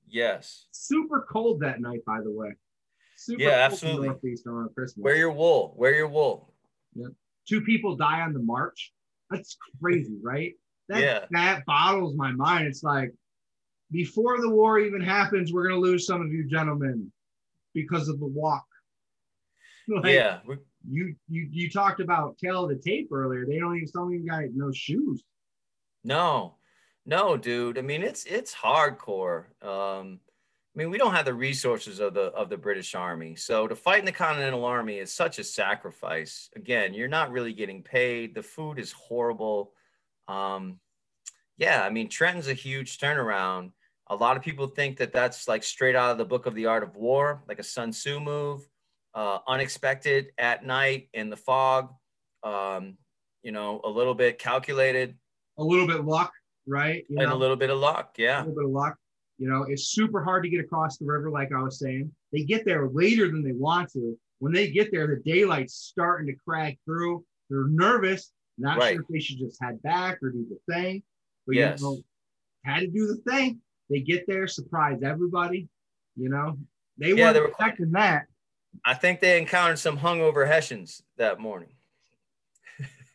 [0.09, 0.67] Yes.
[0.73, 2.55] Super cold that night, by the way.
[3.17, 4.09] Super yeah, absolutely.
[4.09, 5.03] around Christmas.
[5.03, 5.75] Wear your wool.
[5.77, 6.53] Wear your wool.
[6.95, 7.09] Yeah.
[7.49, 8.93] Two people die on the march.
[9.31, 10.55] That's crazy, right?
[10.89, 11.25] That, yeah.
[11.31, 12.67] That bottles my mind.
[12.67, 13.13] It's like
[13.91, 17.11] before the war even happens, we're gonna lose some of you gentlemen
[17.75, 18.65] because of the walk.
[19.89, 20.41] Like, yeah.
[20.91, 23.47] You you you talked about tail of the tape earlier.
[23.47, 25.23] They don't even some you guys no shoes.
[26.03, 26.56] No,
[27.07, 27.79] no, dude.
[27.79, 29.45] I mean, it's it's hardcore.
[29.63, 30.19] Um,
[30.75, 33.37] I mean, we don't have the resources of the of the British Army.
[33.37, 36.51] So to fight in the Continental Army is such a sacrifice.
[36.57, 38.35] Again, you're not really getting paid.
[38.35, 39.73] The food is horrible.
[40.27, 40.81] Um,
[41.59, 43.71] yeah, I mean, Trenton's a huge turnaround.
[44.09, 46.67] A lot of people think that that's like straight out of the book of the
[46.67, 48.67] art of war, like a Sun Tzu move,
[49.15, 51.95] uh, unexpected at night in the fog.
[52.43, 52.99] Um,
[53.43, 55.17] you know, a little bit calculated,
[55.57, 56.33] a little bit luck
[56.67, 57.05] right?
[57.09, 57.37] You and know?
[57.37, 58.39] a little bit of luck, yeah.
[58.39, 58.97] A little bit of luck.
[59.39, 62.11] You know, it's super hard to get across the river, like I was saying.
[62.33, 64.19] They get there later than they want to.
[64.39, 67.25] When they get there, the daylight's starting to crack through.
[67.51, 68.95] They're nervous, not right.
[68.95, 71.03] sure if they should just head back or do the thing.
[71.47, 71.81] But yes.
[71.81, 71.99] you know,
[72.65, 73.61] had to do the thing.
[73.89, 75.69] They get there, surprise everybody.
[76.17, 76.59] You know,
[76.99, 78.27] they yeah, weren't they were expecting that.
[78.85, 81.71] I think they encountered some hungover Hessians that morning.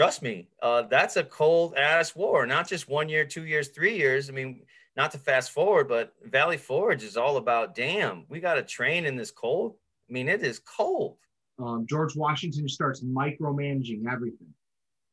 [0.00, 2.46] trust me, uh, that's a cold ass war.
[2.46, 4.30] Not just one year, two years, three years.
[4.30, 4.62] I mean,
[4.96, 7.74] not to fast forward, but Valley Forge is all about.
[7.74, 9.74] Damn, we got to train in this cold.
[10.08, 11.18] I mean, it is cold.
[11.58, 14.48] Um, George Washington starts micromanaging everything.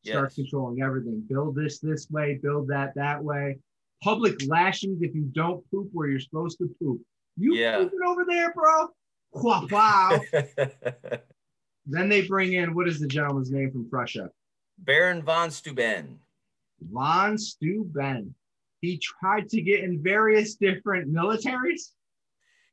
[0.05, 0.45] Starts yes.
[0.45, 1.21] controlling everything.
[1.27, 2.39] Build this this way.
[2.41, 3.57] Build that that way.
[4.01, 7.01] Public lashings if you don't poop where you're supposed to poop.
[7.35, 7.79] You yeah.
[7.79, 8.87] pooping over there, bro?
[9.33, 10.17] Wow.
[11.85, 14.29] then they bring in what is the gentleman's name from Prussia?
[14.77, 16.19] Baron von Steuben.
[16.91, 18.35] Von Steuben.
[18.81, 21.91] He tried to get in various different militaries.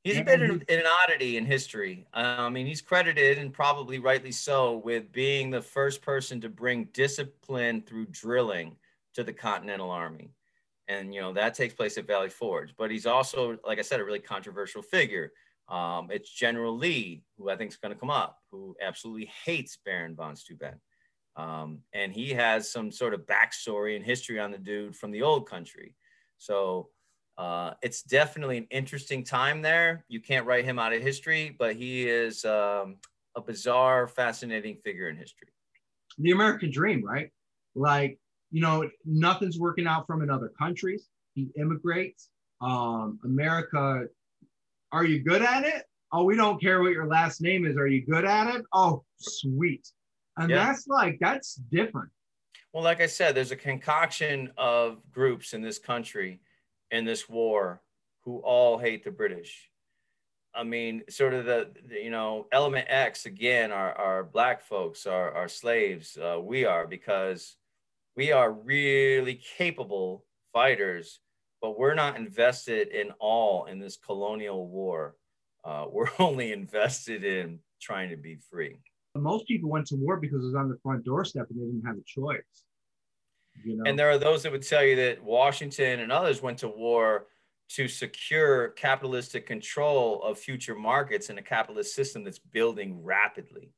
[0.03, 2.07] He's been an, an oddity in history.
[2.12, 6.88] I mean, he's credited, and probably rightly so, with being the first person to bring
[6.93, 8.77] discipline through drilling
[9.14, 10.35] to the Continental Army.
[10.88, 12.75] And, you know, that takes place at Valley Forge.
[12.77, 15.33] But he's also, like I said, a really controversial figure.
[15.71, 19.79] Um, it's General Lee, who I think is going to come up, who absolutely hates
[19.83, 20.79] Baron von Steuben.
[21.37, 25.23] Um, and he has some sort of backstory and history on the dude from the
[25.23, 25.94] old country.
[26.38, 26.90] So
[27.37, 30.05] uh, it's definitely an interesting time there.
[30.09, 32.97] You can't write him out of history, but he is um,
[33.37, 35.49] a bizarre, fascinating figure in history.
[36.18, 37.31] The American dream, right?
[37.75, 38.18] Like,
[38.53, 41.09] you know, nothing's working out from in other countries.
[41.35, 42.29] He immigrates.
[42.61, 44.05] Um, America,
[44.92, 45.83] are you good at it?
[46.12, 47.77] Oh, we don't care what your last name is.
[47.77, 48.64] Are you good at it?
[48.73, 49.88] Oh, sweet.
[50.37, 50.66] And yeah.
[50.66, 52.11] that's like, that's different.
[52.73, 56.40] Well, like I said, there's a concoction of groups in this country
[56.90, 57.81] in this war
[58.25, 59.70] who all hate the British.
[60.55, 65.07] I mean, sort of the, the you know, element X again are, are black folks,
[65.07, 66.16] are, are slaves.
[66.16, 67.57] Uh, we are because
[68.16, 71.20] we are really capable fighters,
[71.61, 75.16] but we're not invested in all in this colonial war.
[75.64, 78.81] Uh, we're only invested in trying to be free
[79.22, 81.87] most people went to war because it was on the front doorstep and they didn't
[81.87, 82.64] have a choice.
[83.64, 83.85] You know?
[83.87, 87.27] And there are those that would tell you that Washington and others went to war
[87.70, 93.70] to secure capitalistic control of future markets in a capitalist system that's building rapidly.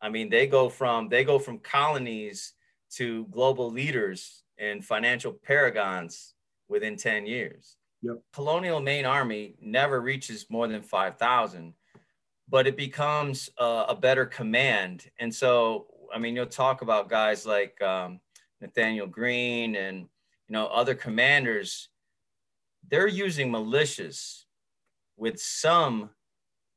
[0.00, 2.52] I mean, they go from they go from colonies
[2.92, 6.34] to global leaders and financial paragons
[6.68, 7.76] within 10 years.
[8.02, 8.16] Yep.
[8.32, 11.74] Colonial main army never reaches more than 5,000,
[12.48, 15.10] but it becomes a, a, better command.
[15.18, 18.20] And so, I mean, you'll talk about guys like um,
[18.60, 21.88] Nathaniel Greene and, you know, other commanders.
[22.88, 24.44] They're using militias
[25.16, 26.10] with some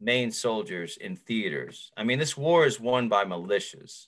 [0.01, 1.91] main soldiers in theaters.
[1.95, 4.07] I mean, this war is won by militias.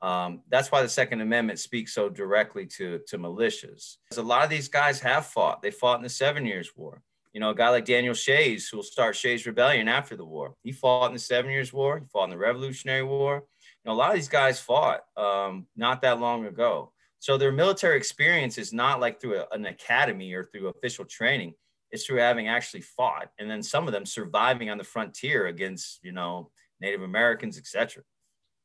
[0.00, 3.98] Um, that's why the Second Amendment speaks so directly to, to militias.
[4.04, 5.62] Because a lot of these guys have fought.
[5.62, 7.02] They fought in the Seven Years' War.
[7.32, 10.54] You know, a guy like Daniel Shays, who will start Shays Rebellion after the war.
[10.62, 11.98] He fought in the Seven Years' War.
[11.98, 13.36] He fought in the Revolutionary War.
[13.36, 16.92] You know, a lot of these guys fought um, not that long ago.
[17.20, 21.54] So their military experience is not like through a, an academy or through official training.
[21.90, 26.00] It's through having actually fought, and then some of them surviving on the frontier against,
[26.02, 28.02] you know, Native Americans, etc.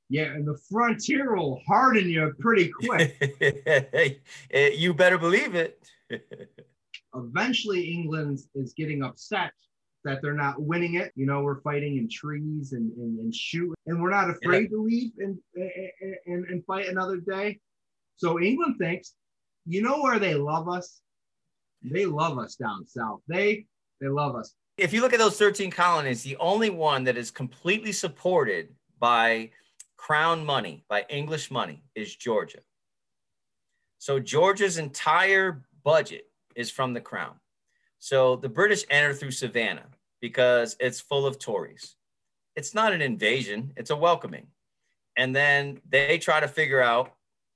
[0.10, 4.22] Yeah, and the frontier will harden you pretty quick.
[4.74, 5.86] you better believe it.
[7.16, 9.52] Eventually, England is getting upset
[10.04, 11.12] that they're not winning it.
[11.16, 14.78] You know, we're fighting in trees and, and, and shoot, and we're not afraid yeah.
[14.78, 15.38] to leave and,
[16.26, 17.60] and, and fight another day.
[18.16, 19.14] So England thinks,
[19.66, 21.02] you know where they love us?
[21.84, 23.20] They love us down south.
[23.28, 23.66] They
[24.02, 24.54] they love us.
[24.78, 29.52] If you look at those 13 colonies, the only one that is completely supported by
[29.98, 32.60] crown money, by English money, is Georgia.
[33.98, 36.26] So Georgia's entire budget
[36.58, 37.36] is from the crown.
[38.00, 39.88] So the British enter through Savannah
[40.20, 41.96] because it's full of Tories.
[42.56, 44.48] It's not an invasion, it's a welcoming.
[45.16, 47.14] And then they try to figure out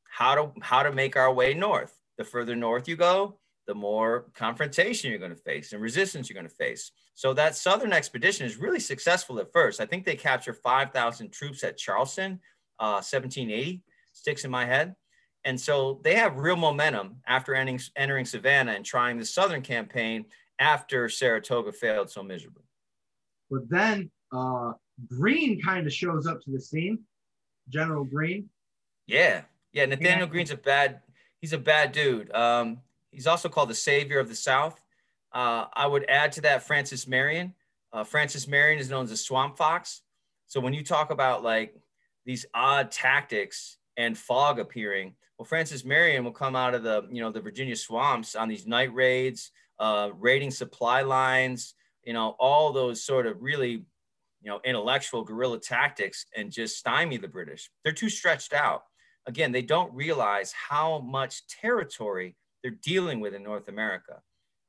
[0.10, 1.94] how to how to make our way north.
[2.18, 6.40] The further north you go, the more confrontation you're going to face and resistance you're
[6.40, 6.92] going to face.
[7.14, 9.80] So that southern expedition is really successful at first.
[9.80, 12.40] I think they capture 5,000 troops at Charleston,
[12.80, 14.96] uh, 1780, sticks in my head.
[15.44, 20.26] And so they have real momentum after entering, entering Savannah and trying the southern campaign
[20.60, 22.64] after Saratoga failed so miserably.
[23.50, 24.74] But then uh,
[25.08, 27.00] Greene kind of shows up to the scene,
[27.70, 28.50] General Greene.
[29.08, 29.42] Yeah,
[29.74, 29.86] yeah.
[29.86, 30.32] Nathaniel yeah.
[30.32, 31.02] Greene's a bad.
[31.40, 32.32] He's a bad dude.
[32.34, 34.82] Um, He's also called the savior of the South.
[35.34, 37.54] Uh, I would add to that Francis Marion.
[37.94, 40.02] Uh, Francis Marion is known as a swamp fox.
[40.48, 41.76] So when you talk about like
[42.26, 47.20] these odd tactics and fog appearing, well, Francis Marion will come out of the you
[47.20, 49.50] know the Virginia swamps on these night raids,
[49.80, 51.74] uh, raiding supply lines,
[52.04, 57.18] you know all those sort of really you know intellectual guerrilla tactics and just stymie
[57.18, 57.72] the British.
[57.84, 58.84] They're too stretched out.
[59.26, 64.22] Again, they don't realize how much territory they're dealing with in North America.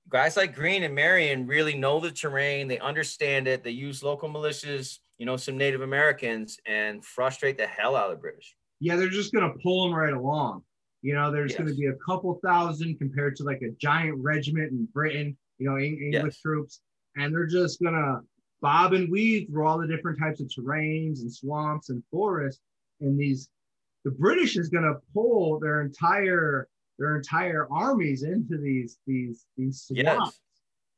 [0.09, 4.31] Guys like Greene and Marion really know the terrain, they understand it, they use local
[4.31, 8.57] militias, you know, some Native Americans, and frustrate the hell out of the British.
[8.83, 10.65] Yeah, they're just going to pull them right along.
[11.03, 11.61] You know, there's yes.
[11.61, 15.71] going to be a couple thousand compared to like a giant regiment in Britain, you
[15.71, 16.41] know, English yes.
[16.41, 16.81] troops,
[17.15, 18.21] and they're just going to
[18.61, 22.61] bob and weave through all the different types of terrains and swamps and forests.
[23.01, 23.49] And these,
[24.05, 26.69] the British is going to pull their entire
[26.99, 30.41] their entire armies into these these these swamps yes.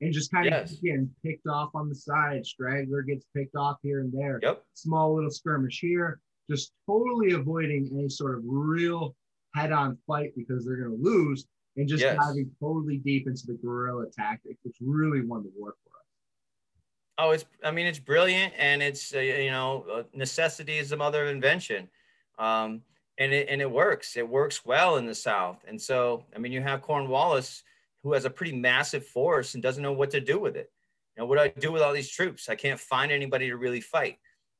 [0.00, 2.46] and just kind of getting picked off on the side.
[2.46, 4.40] Straggler gets picked off here and there.
[4.42, 4.62] Yep.
[4.72, 9.14] Small little skirmish here, just totally avoiding any sort of real
[9.54, 12.16] head-on fight because they're going to lose and just yes.
[12.16, 16.04] diving totally deep into the guerrilla tactics, which really won the war for us.
[17.18, 20.96] Oh, it's I mean it's brilliant and it's uh, you know uh, necessity is the
[20.96, 21.88] mother of invention.
[22.38, 22.82] Um,
[23.18, 24.16] and it and it works.
[24.16, 25.64] It works well in the South.
[25.68, 27.62] And so, I mean, you have Cornwallis,
[28.02, 30.70] who has a pretty massive force and doesn't know what to do with it.
[31.16, 32.48] You know, what do I do with all these troops?
[32.48, 34.18] I can't find anybody to really fight.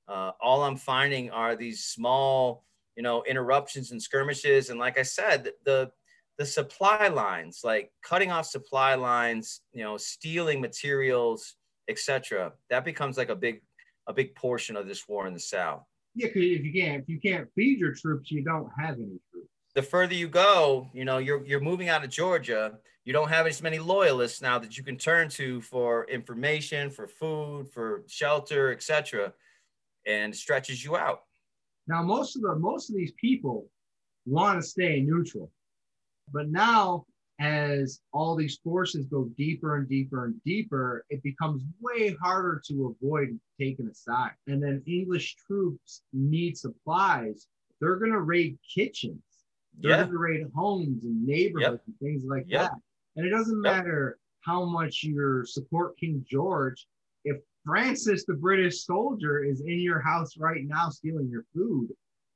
[0.08, 2.64] Uh, all I'm finding are these small,
[2.96, 4.70] you know, interruptions and skirmishes.
[4.70, 5.90] And like I said, the
[6.36, 11.54] the supply lines, like cutting off supply lines, you know, stealing materials,
[11.88, 12.52] etc.
[12.70, 13.62] That becomes like a big
[14.06, 15.82] a big portion of this war in the South.
[16.14, 19.18] Yeah, because if you can't if you can't feed your troops, you don't have any
[19.30, 19.48] troops.
[19.74, 22.78] The further you go, you know, you're you're moving out of Georgia.
[23.04, 27.06] You don't have as many loyalists now that you can turn to for information, for
[27.06, 29.34] food, for shelter, etc.,
[30.06, 31.20] and stretches you out.
[31.86, 33.66] Now, most of the most of these people
[34.26, 35.50] want to stay neutral,
[36.32, 37.06] but now
[37.40, 42.96] as all these forces go deeper and deeper and deeper, it becomes way harder to
[43.02, 44.32] avoid taking a side.
[44.46, 47.48] And then English troops need supplies.
[47.80, 49.22] They're going to raid kitchens.
[49.80, 49.96] They're yeah.
[49.98, 51.82] going to raid homes and neighborhoods yep.
[51.86, 52.70] and things like yep.
[52.70, 52.78] that.
[53.16, 53.76] And it doesn't yep.
[53.76, 56.86] matter how much you support King George.
[57.24, 61.88] If Francis, the British soldier, is in your house right now stealing your food,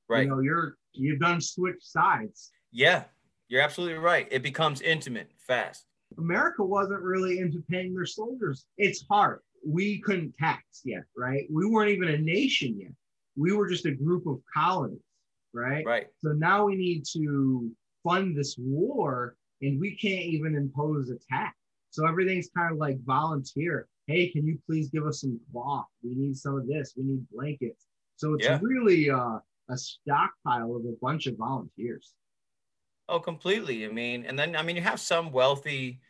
[0.09, 0.25] right?
[0.25, 2.51] You know, you're you've done switch sides.
[2.73, 3.05] Yeah,
[3.49, 4.27] you're absolutely right.
[4.31, 5.85] It becomes intimate fast.
[6.17, 8.67] America wasn't really into paying their soldiers.
[8.79, 9.41] It's hard.
[9.67, 11.47] We couldn't tax yet, right?
[11.51, 12.93] We weren't even a nation yet.
[13.37, 14.99] We were just a group of colonies,
[15.53, 15.85] right?
[15.85, 16.07] Right.
[16.19, 17.71] So now we need to
[18.03, 21.57] fund this war and we can't even impose a tax.
[21.91, 23.87] So everything's kind of like volunteer.
[24.09, 25.85] Hey, can you please give us some cloth?
[26.03, 26.95] We need some of this.
[26.97, 27.87] We need blankets.
[28.17, 28.59] So it's yeah.
[28.63, 29.39] really uh,
[29.69, 32.15] a stockpile of a bunch of volunteers.
[33.09, 33.85] Oh, completely.
[33.85, 36.01] I mean, and then I mean, you have some wealthy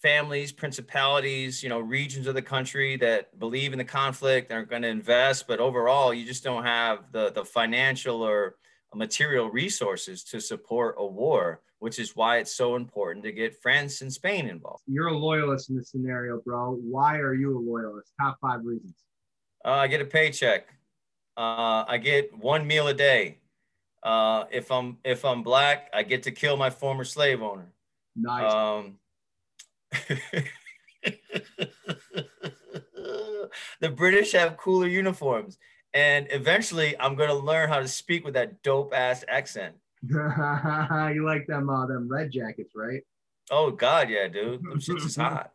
[0.00, 4.64] families, principalities, you know, regions of the country that believe in the conflict and are
[4.64, 8.54] going to invest, but overall, you just don't have the the financial or
[8.94, 14.02] material resources to support a war, which is why it's so important to get France
[14.02, 14.84] and Spain involved.
[14.86, 16.78] You're a loyalist in this scenario, bro.
[16.80, 18.12] Why are you a loyalist?
[18.20, 18.94] Top five reasons.
[19.64, 20.68] Uh, I get a paycheck.
[21.36, 23.38] Uh, I get one meal a day.
[24.00, 27.72] Uh, if I'm if I'm black, I get to kill my former slave owner.
[28.14, 28.52] Nice.
[28.52, 28.98] Um,
[33.80, 35.58] the British have cooler uniforms
[35.92, 39.74] and eventually I'm gonna learn how to speak with that dope ass accent.
[41.14, 43.02] you like them uh, them red jackets, right?
[43.50, 44.62] Oh God, yeah, dude.
[44.62, 45.52] Them shits is hot.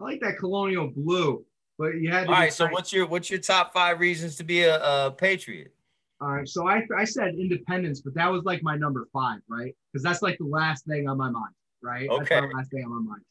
[0.00, 1.44] I like that colonial blue,
[1.78, 2.28] but you had.
[2.28, 5.74] All right, so what's your what's your top five reasons to be a, a patriot?
[6.20, 9.74] All right, so I I said independence, but that was like my number five, right?
[9.92, 12.08] Because that's like the last thing on my mind, right?
[12.08, 12.36] Okay.
[12.36, 13.22] That's the last thing on my mind.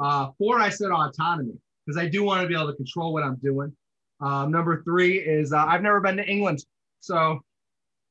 [0.00, 1.54] Uh, four, I said autonomy
[1.86, 3.72] because I do want to be able to control what I'm doing.
[4.20, 6.64] Um, number three is uh, I've never been to England,
[6.98, 7.40] so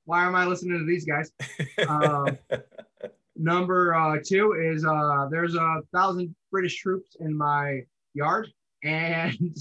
[0.10, 1.32] why am I listening to these guys?
[1.88, 2.36] Um,
[3.36, 7.82] number uh, two is uh, there's a thousand British troops in my
[8.16, 8.48] yard,
[8.84, 9.56] and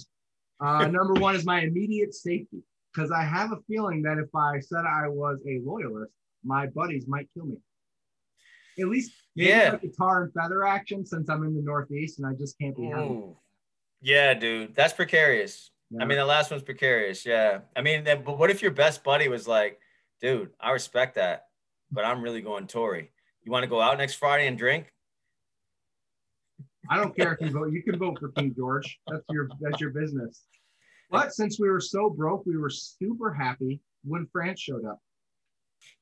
[0.59, 2.63] uh, number one is my immediate safety
[2.95, 7.05] because I have a feeling that if I said I was a loyalist, my buddies
[7.07, 7.59] might kill me.
[8.81, 12.59] At least yeah, guitar and feather action since I'm in the Northeast and I just
[12.59, 12.91] can't be.
[14.01, 15.71] Yeah, dude, that's precarious.
[15.91, 16.03] Yeah.
[16.03, 17.27] I mean, the last one's precarious.
[17.27, 17.61] Yeah.
[17.77, 19.79] I mean, then, but what if your best buddy was like,
[20.21, 21.47] dude, I respect that,
[21.91, 23.11] but I'm really going Tory.
[23.45, 24.93] You want to go out next Friday and drink?
[26.91, 27.73] I don't care if you vote.
[27.73, 28.99] You can vote for King George.
[29.09, 30.45] That's your that's your business.
[31.11, 35.01] But since we were so broke, we were super happy when France showed up.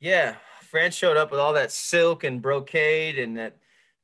[0.00, 3.56] Yeah, France showed up with all that silk and brocade and that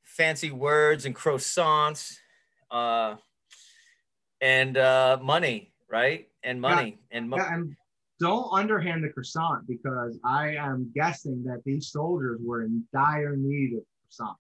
[0.02, 2.16] fancy words and croissants
[2.70, 3.16] uh,
[4.40, 6.26] and uh, money right?
[6.42, 7.76] And money yeah, and, mo- yeah, and
[8.22, 13.74] don't underhand the croissant because I am guessing that these soldiers were in dire need
[13.74, 14.36] of croissants.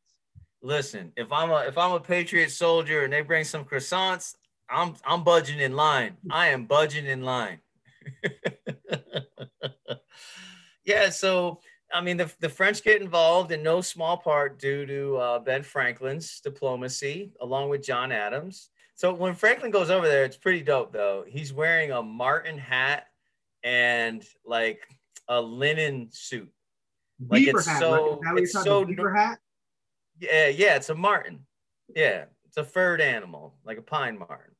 [0.62, 4.36] Listen, if I'm a if I'm a patriot soldier and they bring some croissants,
[4.70, 6.16] I'm I'm budging in line.
[6.30, 7.58] I am budging in line.
[10.84, 11.58] yeah, so
[11.92, 15.64] I mean, the, the French get involved in no small part due to uh, Ben
[15.64, 18.70] Franklin's diplomacy, along with John Adams.
[18.94, 21.24] So when Franklin goes over there, it's pretty dope though.
[21.26, 23.08] He's wearing a marten hat
[23.64, 24.86] and like
[25.28, 26.50] a linen suit.
[27.28, 28.42] Like beaver it's hat, so right?
[28.42, 29.38] it's so beaver hat.
[30.18, 31.46] Yeah, yeah, it's a marten.
[31.94, 34.54] Yeah, it's a furred animal, like a pine marten.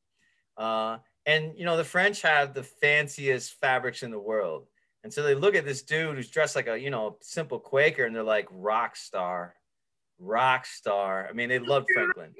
[0.57, 4.67] Uh, and you know the French have the fanciest fabrics in the world,
[5.03, 8.05] and so they look at this dude who's dressed like a you know simple Quaker,
[8.05, 9.55] and they're like rock star,
[10.19, 11.27] rock star.
[11.29, 12.33] I mean, they love Franklin.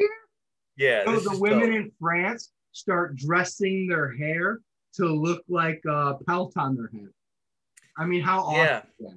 [0.78, 1.04] Yeah.
[1.06, 1.76] So the women dope.
[1.76, 4.60] in France start dressing their hair
[4.96, 7.10] to look like a pelt on their head.
[7.98, 9.10] I mean, how awesome yeah.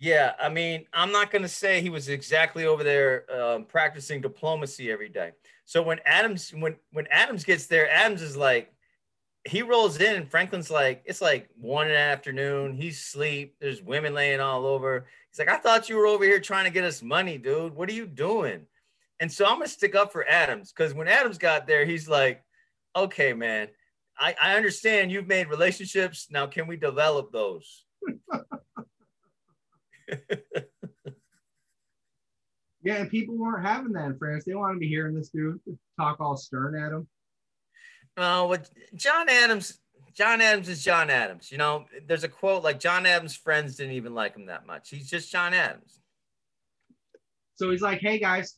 [0.00, 4.20] Yeah, I mean, I'm not going to say he was exactly over there um, practicing
[4.20, 5.32] diplomacy every day.
[5.64, 8.72] So when Adams when when Adams gets there, Adams is like,
[9.44, 12.74] he rolls in, and Franklin's like, it's like one in the afternoon.
[12.74, 13.56] He's asleep.
[13.60, 15.06] There's women laying all over.
[15.30, 17.74] He's like, I thought you were over here trying to get us money, dude.
[17.74, 18.66] What are you doing?
[19.18, 22.44] And so I'm gonna stick up for Adams because when Adams got there, he's like,
[22.94, 23.66] okay, man,
[24.18, 26.28] I, I understand you've made relationships.
[26.30, 27.84] Now, can we develop those?
[32.82, 34.44] yeah, and people weren't having that in France.
[34.44, 35.60] They wanted to be hearing this dude
[35.98, 37.06] talk all stern at him.
[38.16, 39.78] No, uh, what John Adams,
[40.14, 41.52] John Adams is John Adams.
[41.52, 44.90] You know, there's a quote like John Adams' friends didn't even like him that much.
[44.90, 46.00] He's just John Adams.
[47.54, 48.56] So he's like, hey guys,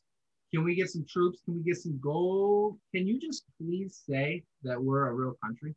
[0.53, 1.41] can we get some troops?
[1.45, 2.79] Can we get some gold?
[2.95, 5.75] Can you just please say that we're a real country?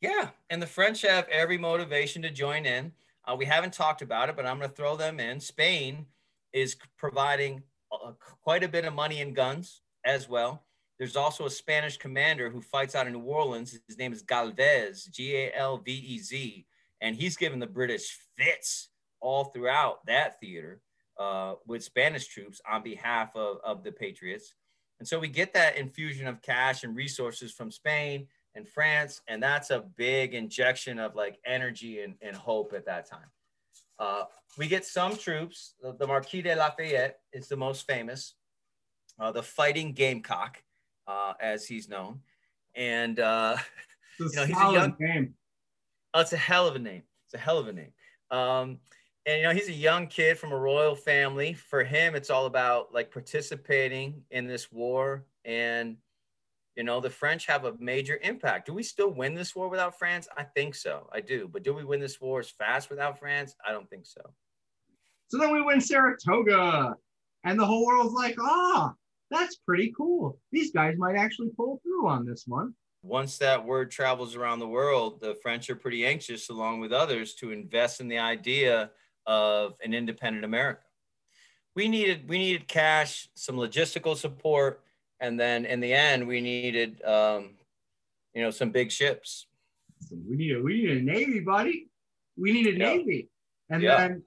[0.00, 2.92] Yeah, and the French have every motivation to join in.
[3.26, 5.40] Uh, we haven't talked about it, but I'm going to throw them in.
[5.40, 6.06] Spain
[6.52, 7.62] is providing
[8.42, 10.64] quite a bit of money and guns, as well.
[10.98, 13.78] There's also a Spanish commander who fights out in New Orleans.
[13.86, 16.64] His name is Galvez, G A L V E Z,
[17.02, 18.88] and he's given the British fits
[19.20, 20.80] all throughout that theater
[21.18, 24.54] uh, with Spanish troops on behalf of, of the Patriots.
[24.98, 29.42] And so we get that infusion of cash and resources from Spain and France, and
[29.42, 33.30] that's a big injection of like energy and, and hope at that time.
[33.98, 34.24] Uh,
[34.58, 35.74] we get some troops.
[35.82, 38.34] The, the, Marquis de Lafayette is the most famous,
[39.18, 40.62] uh, the Fighting Gamecock,
[41.06, 42.20] uh, as he's known,
[42.74, 43.56] and uh,
[44.18, 45.34] you know he's a young name.
[46.14, 47.02] Oh, it's a hell of a name.
[47.26, 47.92] It's a hell of a name.
[48.30, 48.78] Um,
[49.26, 51.52] and you know he's a young kid from a royal family.
[51.52, 55.96] For him, it's all about like participating in this war and
[56.76, 58.66] you know, the French have a major impact.
[58.66, 60.28] Do we still win this war without France?
[60.36, 61.08] I think so.
[61.10, 61.48] I do.
[61.50, 63.54] But do we win this war as fast without France?
[63.66, 64.20] I don't think so.
[65.28, 66.94] So then we win Saratoga,
[67.44, 68.92] and the whole world's like, ah,
[69.30, 70.38] that's pretty cool.
[70.52, 72.74] These guys might actually pull through on this one.
[73.02, 77.34] Once that word travels around the world, the French are pretty anxious, along with others,
[77.36, 78.90] to invest in the idea
[79.26, 80.80] of an independent America.
[81.74, 84.82] We needed we needed cash, some logistical support,
[85.20, 87.50] and then in the end we needed um,
[88.34, 89.46] you know some big ships
[90.28, 91.88] we needed we needed a navy buddy
[92.36, 92.90] we needed yeah.
[92.90, 93.28] navy
[93.70, 93.96] and yeah.
[93.96, 94.22] then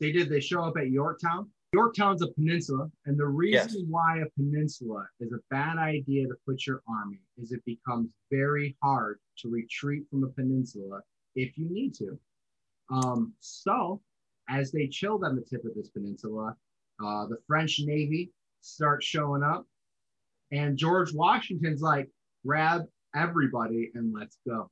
[0.00, 3.86] they did they show up at yorktown yorktown's a peninsula and the reason yes.
[3.88, 8.76] why a peninsula is a bad idea to put your army is it becomes very
[8.82, 11.00] hard to retreat from a peninsula
[11.34, 12.18] if you need to
[12.92, 14.00] um, so
[14.48, 16.54] as they chilled on the tip of this peninsula
[17.04, 18.30] uh, the french navy
[18.60, 19.66] starts showing up
[20.54, 22.08] and George Washington's like,
[22.46, 22.82] grab
[23.14, 24.70] everybody and let's go.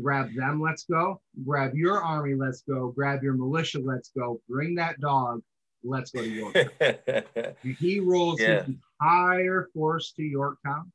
[0.00, 1.20] Grab them, let's go.
[1.44, 2.92] Grab your army, let's go.
[2.94, 4.40] Grab your militia, let's go.
[4.48, 5.42] Bring that dog,
[5.82, 7.54] let's go to Yorktown.
[7.80, 8.62] he rolls yeah.
[8.62, 10.92] his entire force to Yorktown.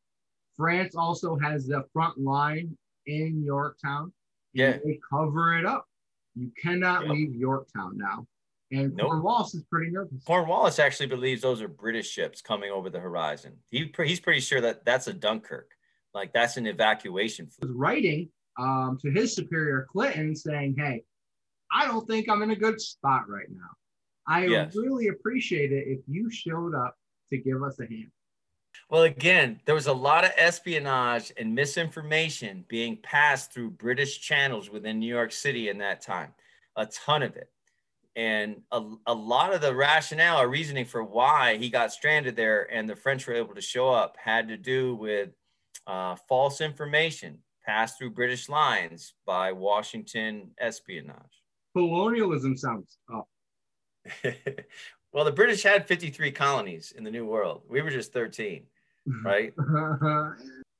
[0.55, 4.13] France also has the front line in Yorktown.
[4.53, 4.77] Yeah.
[4.85, 5.85] They cover it up.
[6.35, 8.27] You cannot leave Yorktown now.
[8.71, 9.07] And nope.
[9.07, 10.23] Cornwallis is pretty nervous.
[10.25, 13.53] Cornwallis actually believes those are British ships coming over the horizon.
[13.69, 15.69] He, he's pretty sure that that's a Dunkirk.
[16.13, 17.49] Like that's an evacuation.
[17.59, 21.03] He was writing um, to his superior Clinton saying, "Hey,
[21.71, 23.69] I don't think I'm in a good spot right now.
[24.27, 24.75] I yes.
[24.75, 26.95] really appreciate it if you showed up
[27.31, 28.11] to give us a hand."
[28.89, 34.69] Well, again, there was a lot of espionage and misinformation being passed through British channels
[34.69, 36.33] within New York City in that time.
[36.75, 37.49] A ton of it
[38.15, 42.71] and a, a lot of the rationale or reasoning for why he got stranded there
[42.71, 45.29] and the French were able to show up had to do with
[45.87, 51.41] uh, false information passed through British lines by Washington espionage.
[51.75, 53.27] Colonialism sounds up.
[55.13, 57.63] well, the British had 53 colonies in the New World.
[57.67, 58.63] We were just 13,
[59.23, 59.53] right?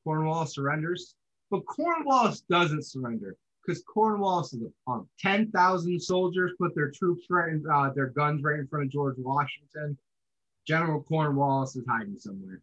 [0.04, 1.16] Cornwallis surrenders,
[1.50, 5.08] but Cornwallis doesn't surrender because Cornwallis is a punk.
[5.20, 9.16] 10,000 soldiers put their troops right in, uh, their guns right in front of George
[9.18, 9.98] Washington.
[10.68, 12.62] General Cornwallis is hiding somewhere.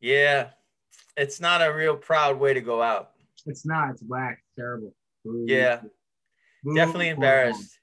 [0.00, 0.48] Yeah,
[1.16, 3.12] it's not a real proud way to go out.
[3.46, 3.90] It's not.
[3.90, 4.38] It's whack.
[4.40, 4.94] It's terrible.
[5.24, 5.44] Boo.
[5.46, 5.80] Yeah,
[6.62, 6.74] Boo.
[6.74, 7.78] definitely embarrassed.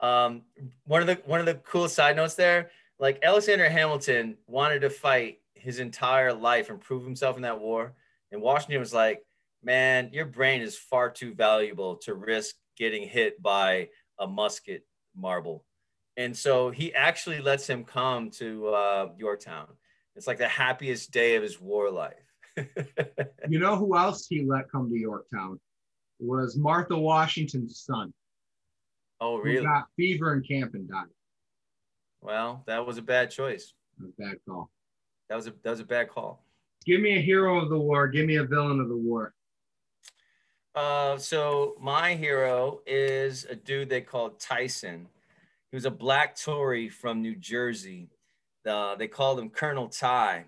[0.00, 0.42] Um,
[0.86, 4.90] one of the one of the cool side notes there, like Alexander Hamilton wanted to
[4.90, 7.94] fight his entire life and prove himself in that war,
[8.32, 9.22] and Washington was like,
[9.62, 13.88] man, your brain is far too valuable to risk getting hit by
[14.18, 14.86] a musket
[15.16, 15.64] marble.
[16.16, 19.68] And so he actually lets him come to uh, Yorktown.
[20.16, 22.14] It's like the happiest day of his war life.
[23.48, 25.58] you know who else he let come to Yorktown?
[26.18, 28.12] Was Martha Washington's son.
[29.20, 29.58] Oh, really?
[29.58, 31.06] He got fever in camp and died.
[32.20, 33.72] Well, that was a bad choice.
[34.00, 34.70] A bad call.
[35.30, 36.44] That was a that was a bad call.
[36.84, 38.08] Give me a hero of the war.
[38.08, 39.32] Give me a villain of the war.
[40.74, 45.06] Uh, so my hero is a dude they called Tyson.
[45.70, 48.10] He was a black Tory from New Jersey.
[48.66, 50.46] Uh, they called him Colonel Ty.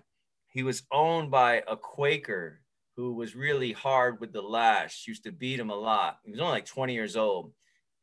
[0.49, 2.59] He was owned by a Quaker
[2.97, 6.19] who was really hard with the lash, used to beat him a lot.
[6.23, 7.53] He was only like 20 years old.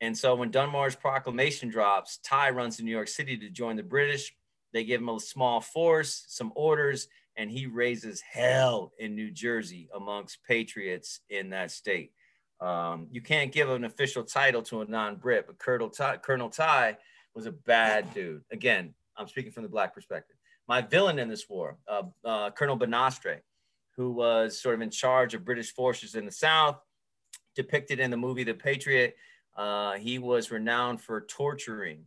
[0.01, 3.83] And so when Dunmore's proclamation drops, Ty runs to New York City to join the
[3.83, 4.33] British.
[4.73, 9.89] They give him a small force, some orders, and he raises hell in New Jersey
[9.95, 12.11] amongst patriots in that state.
[12.59, 16.97] Um, you can't give an official title to a non-Brit, but Colonel Ty, Colonel Ty
[17.33, 18.43] was a bad dude.
[18.51, 20.35] Again, I'm speaking from the black perspective.
[20.67, 23.39] My villain in this war, uh, uh, Colonel Banastre,
[23.97, 26.79] who was sort of in charge of British forces in the South,
[27.55, 29.15] depicted in the movie The Patriot.
[29.55, 32.05] Uh, he was renowned for torturing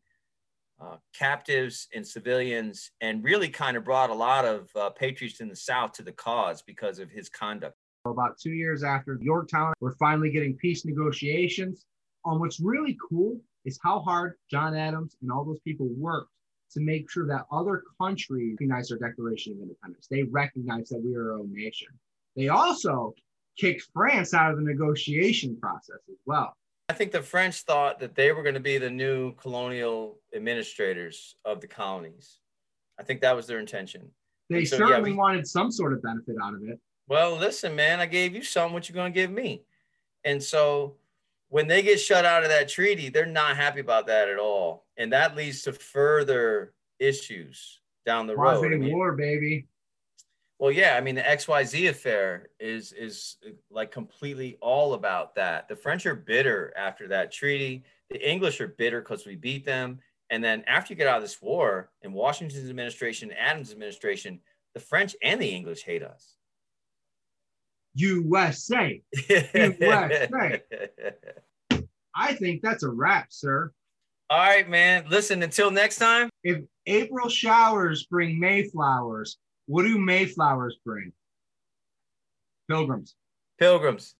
[0.81, 5.49] uh, captives and civilians, and really kind of brought a lot of uh, patriots in
[5.49, 7.77] the South to the cause because of his conduct.
[8.07, 11.87] About two years after Yorktown, we're finally getting peace negotiations.
[12.27, 16.31] Um, what's really cool is how hard John Adams and all those people worked
[16.72, 20.07] to make sure that other countries recognize our Declaration of Independence.
[20.11, 21.89] They recognize that we are our own nation.
[22.37, 23.14] They also
[23.57, 26.55] kicked France out of the negotiation process as well.
[26.89, 31.37] I think the French thought that they were going to be the new colonial administrators
[31.45, 32.39] of the colonies.
[32.99, 34.11] I think that was their intention.
[34.51, 36.78] They so, certainly yeah, we, wanted some sort of benefit out of it.
[37.09, 38.72] Well, listen, man, I gave you some.
[38.72, 39.62] What you going to give me?
[40.24, 40.97] And so
[41.49, 44.85] when they get shut out of that treaty, they're not happy about that at all.
[44.97, 48.72] And that leads to further issues down the road.
[48.72, 49.66] I mean, war, baby.
[50.59, 55.69] Well, yeah, I mean the XYZ affair is is uh, like completely all about that.
[55.69, 57.85] The French are bitter after that treaty.
[58.11, 59.99] The English are bitter because we beat them.
[60.31, 64.41] And then after you get out of this war, in Washington's administration, Adams' administration,
[64.75, 66.35] the French and the English hate us.
[67.95, 69.01] USA.
[69.29, 70.63] USA.
[72.17, 73.73] I think that's a wrap, sir.
[74.31, 75.05] All right, man.
[75.09, 76.31] Listen, until next time.
[76.43, 81.12] If April showers bring Mayflowers, what do Mayflowers bring?
[82.69, 83.15] Pilgrims.
[83.59, 84.12] Pilgrims.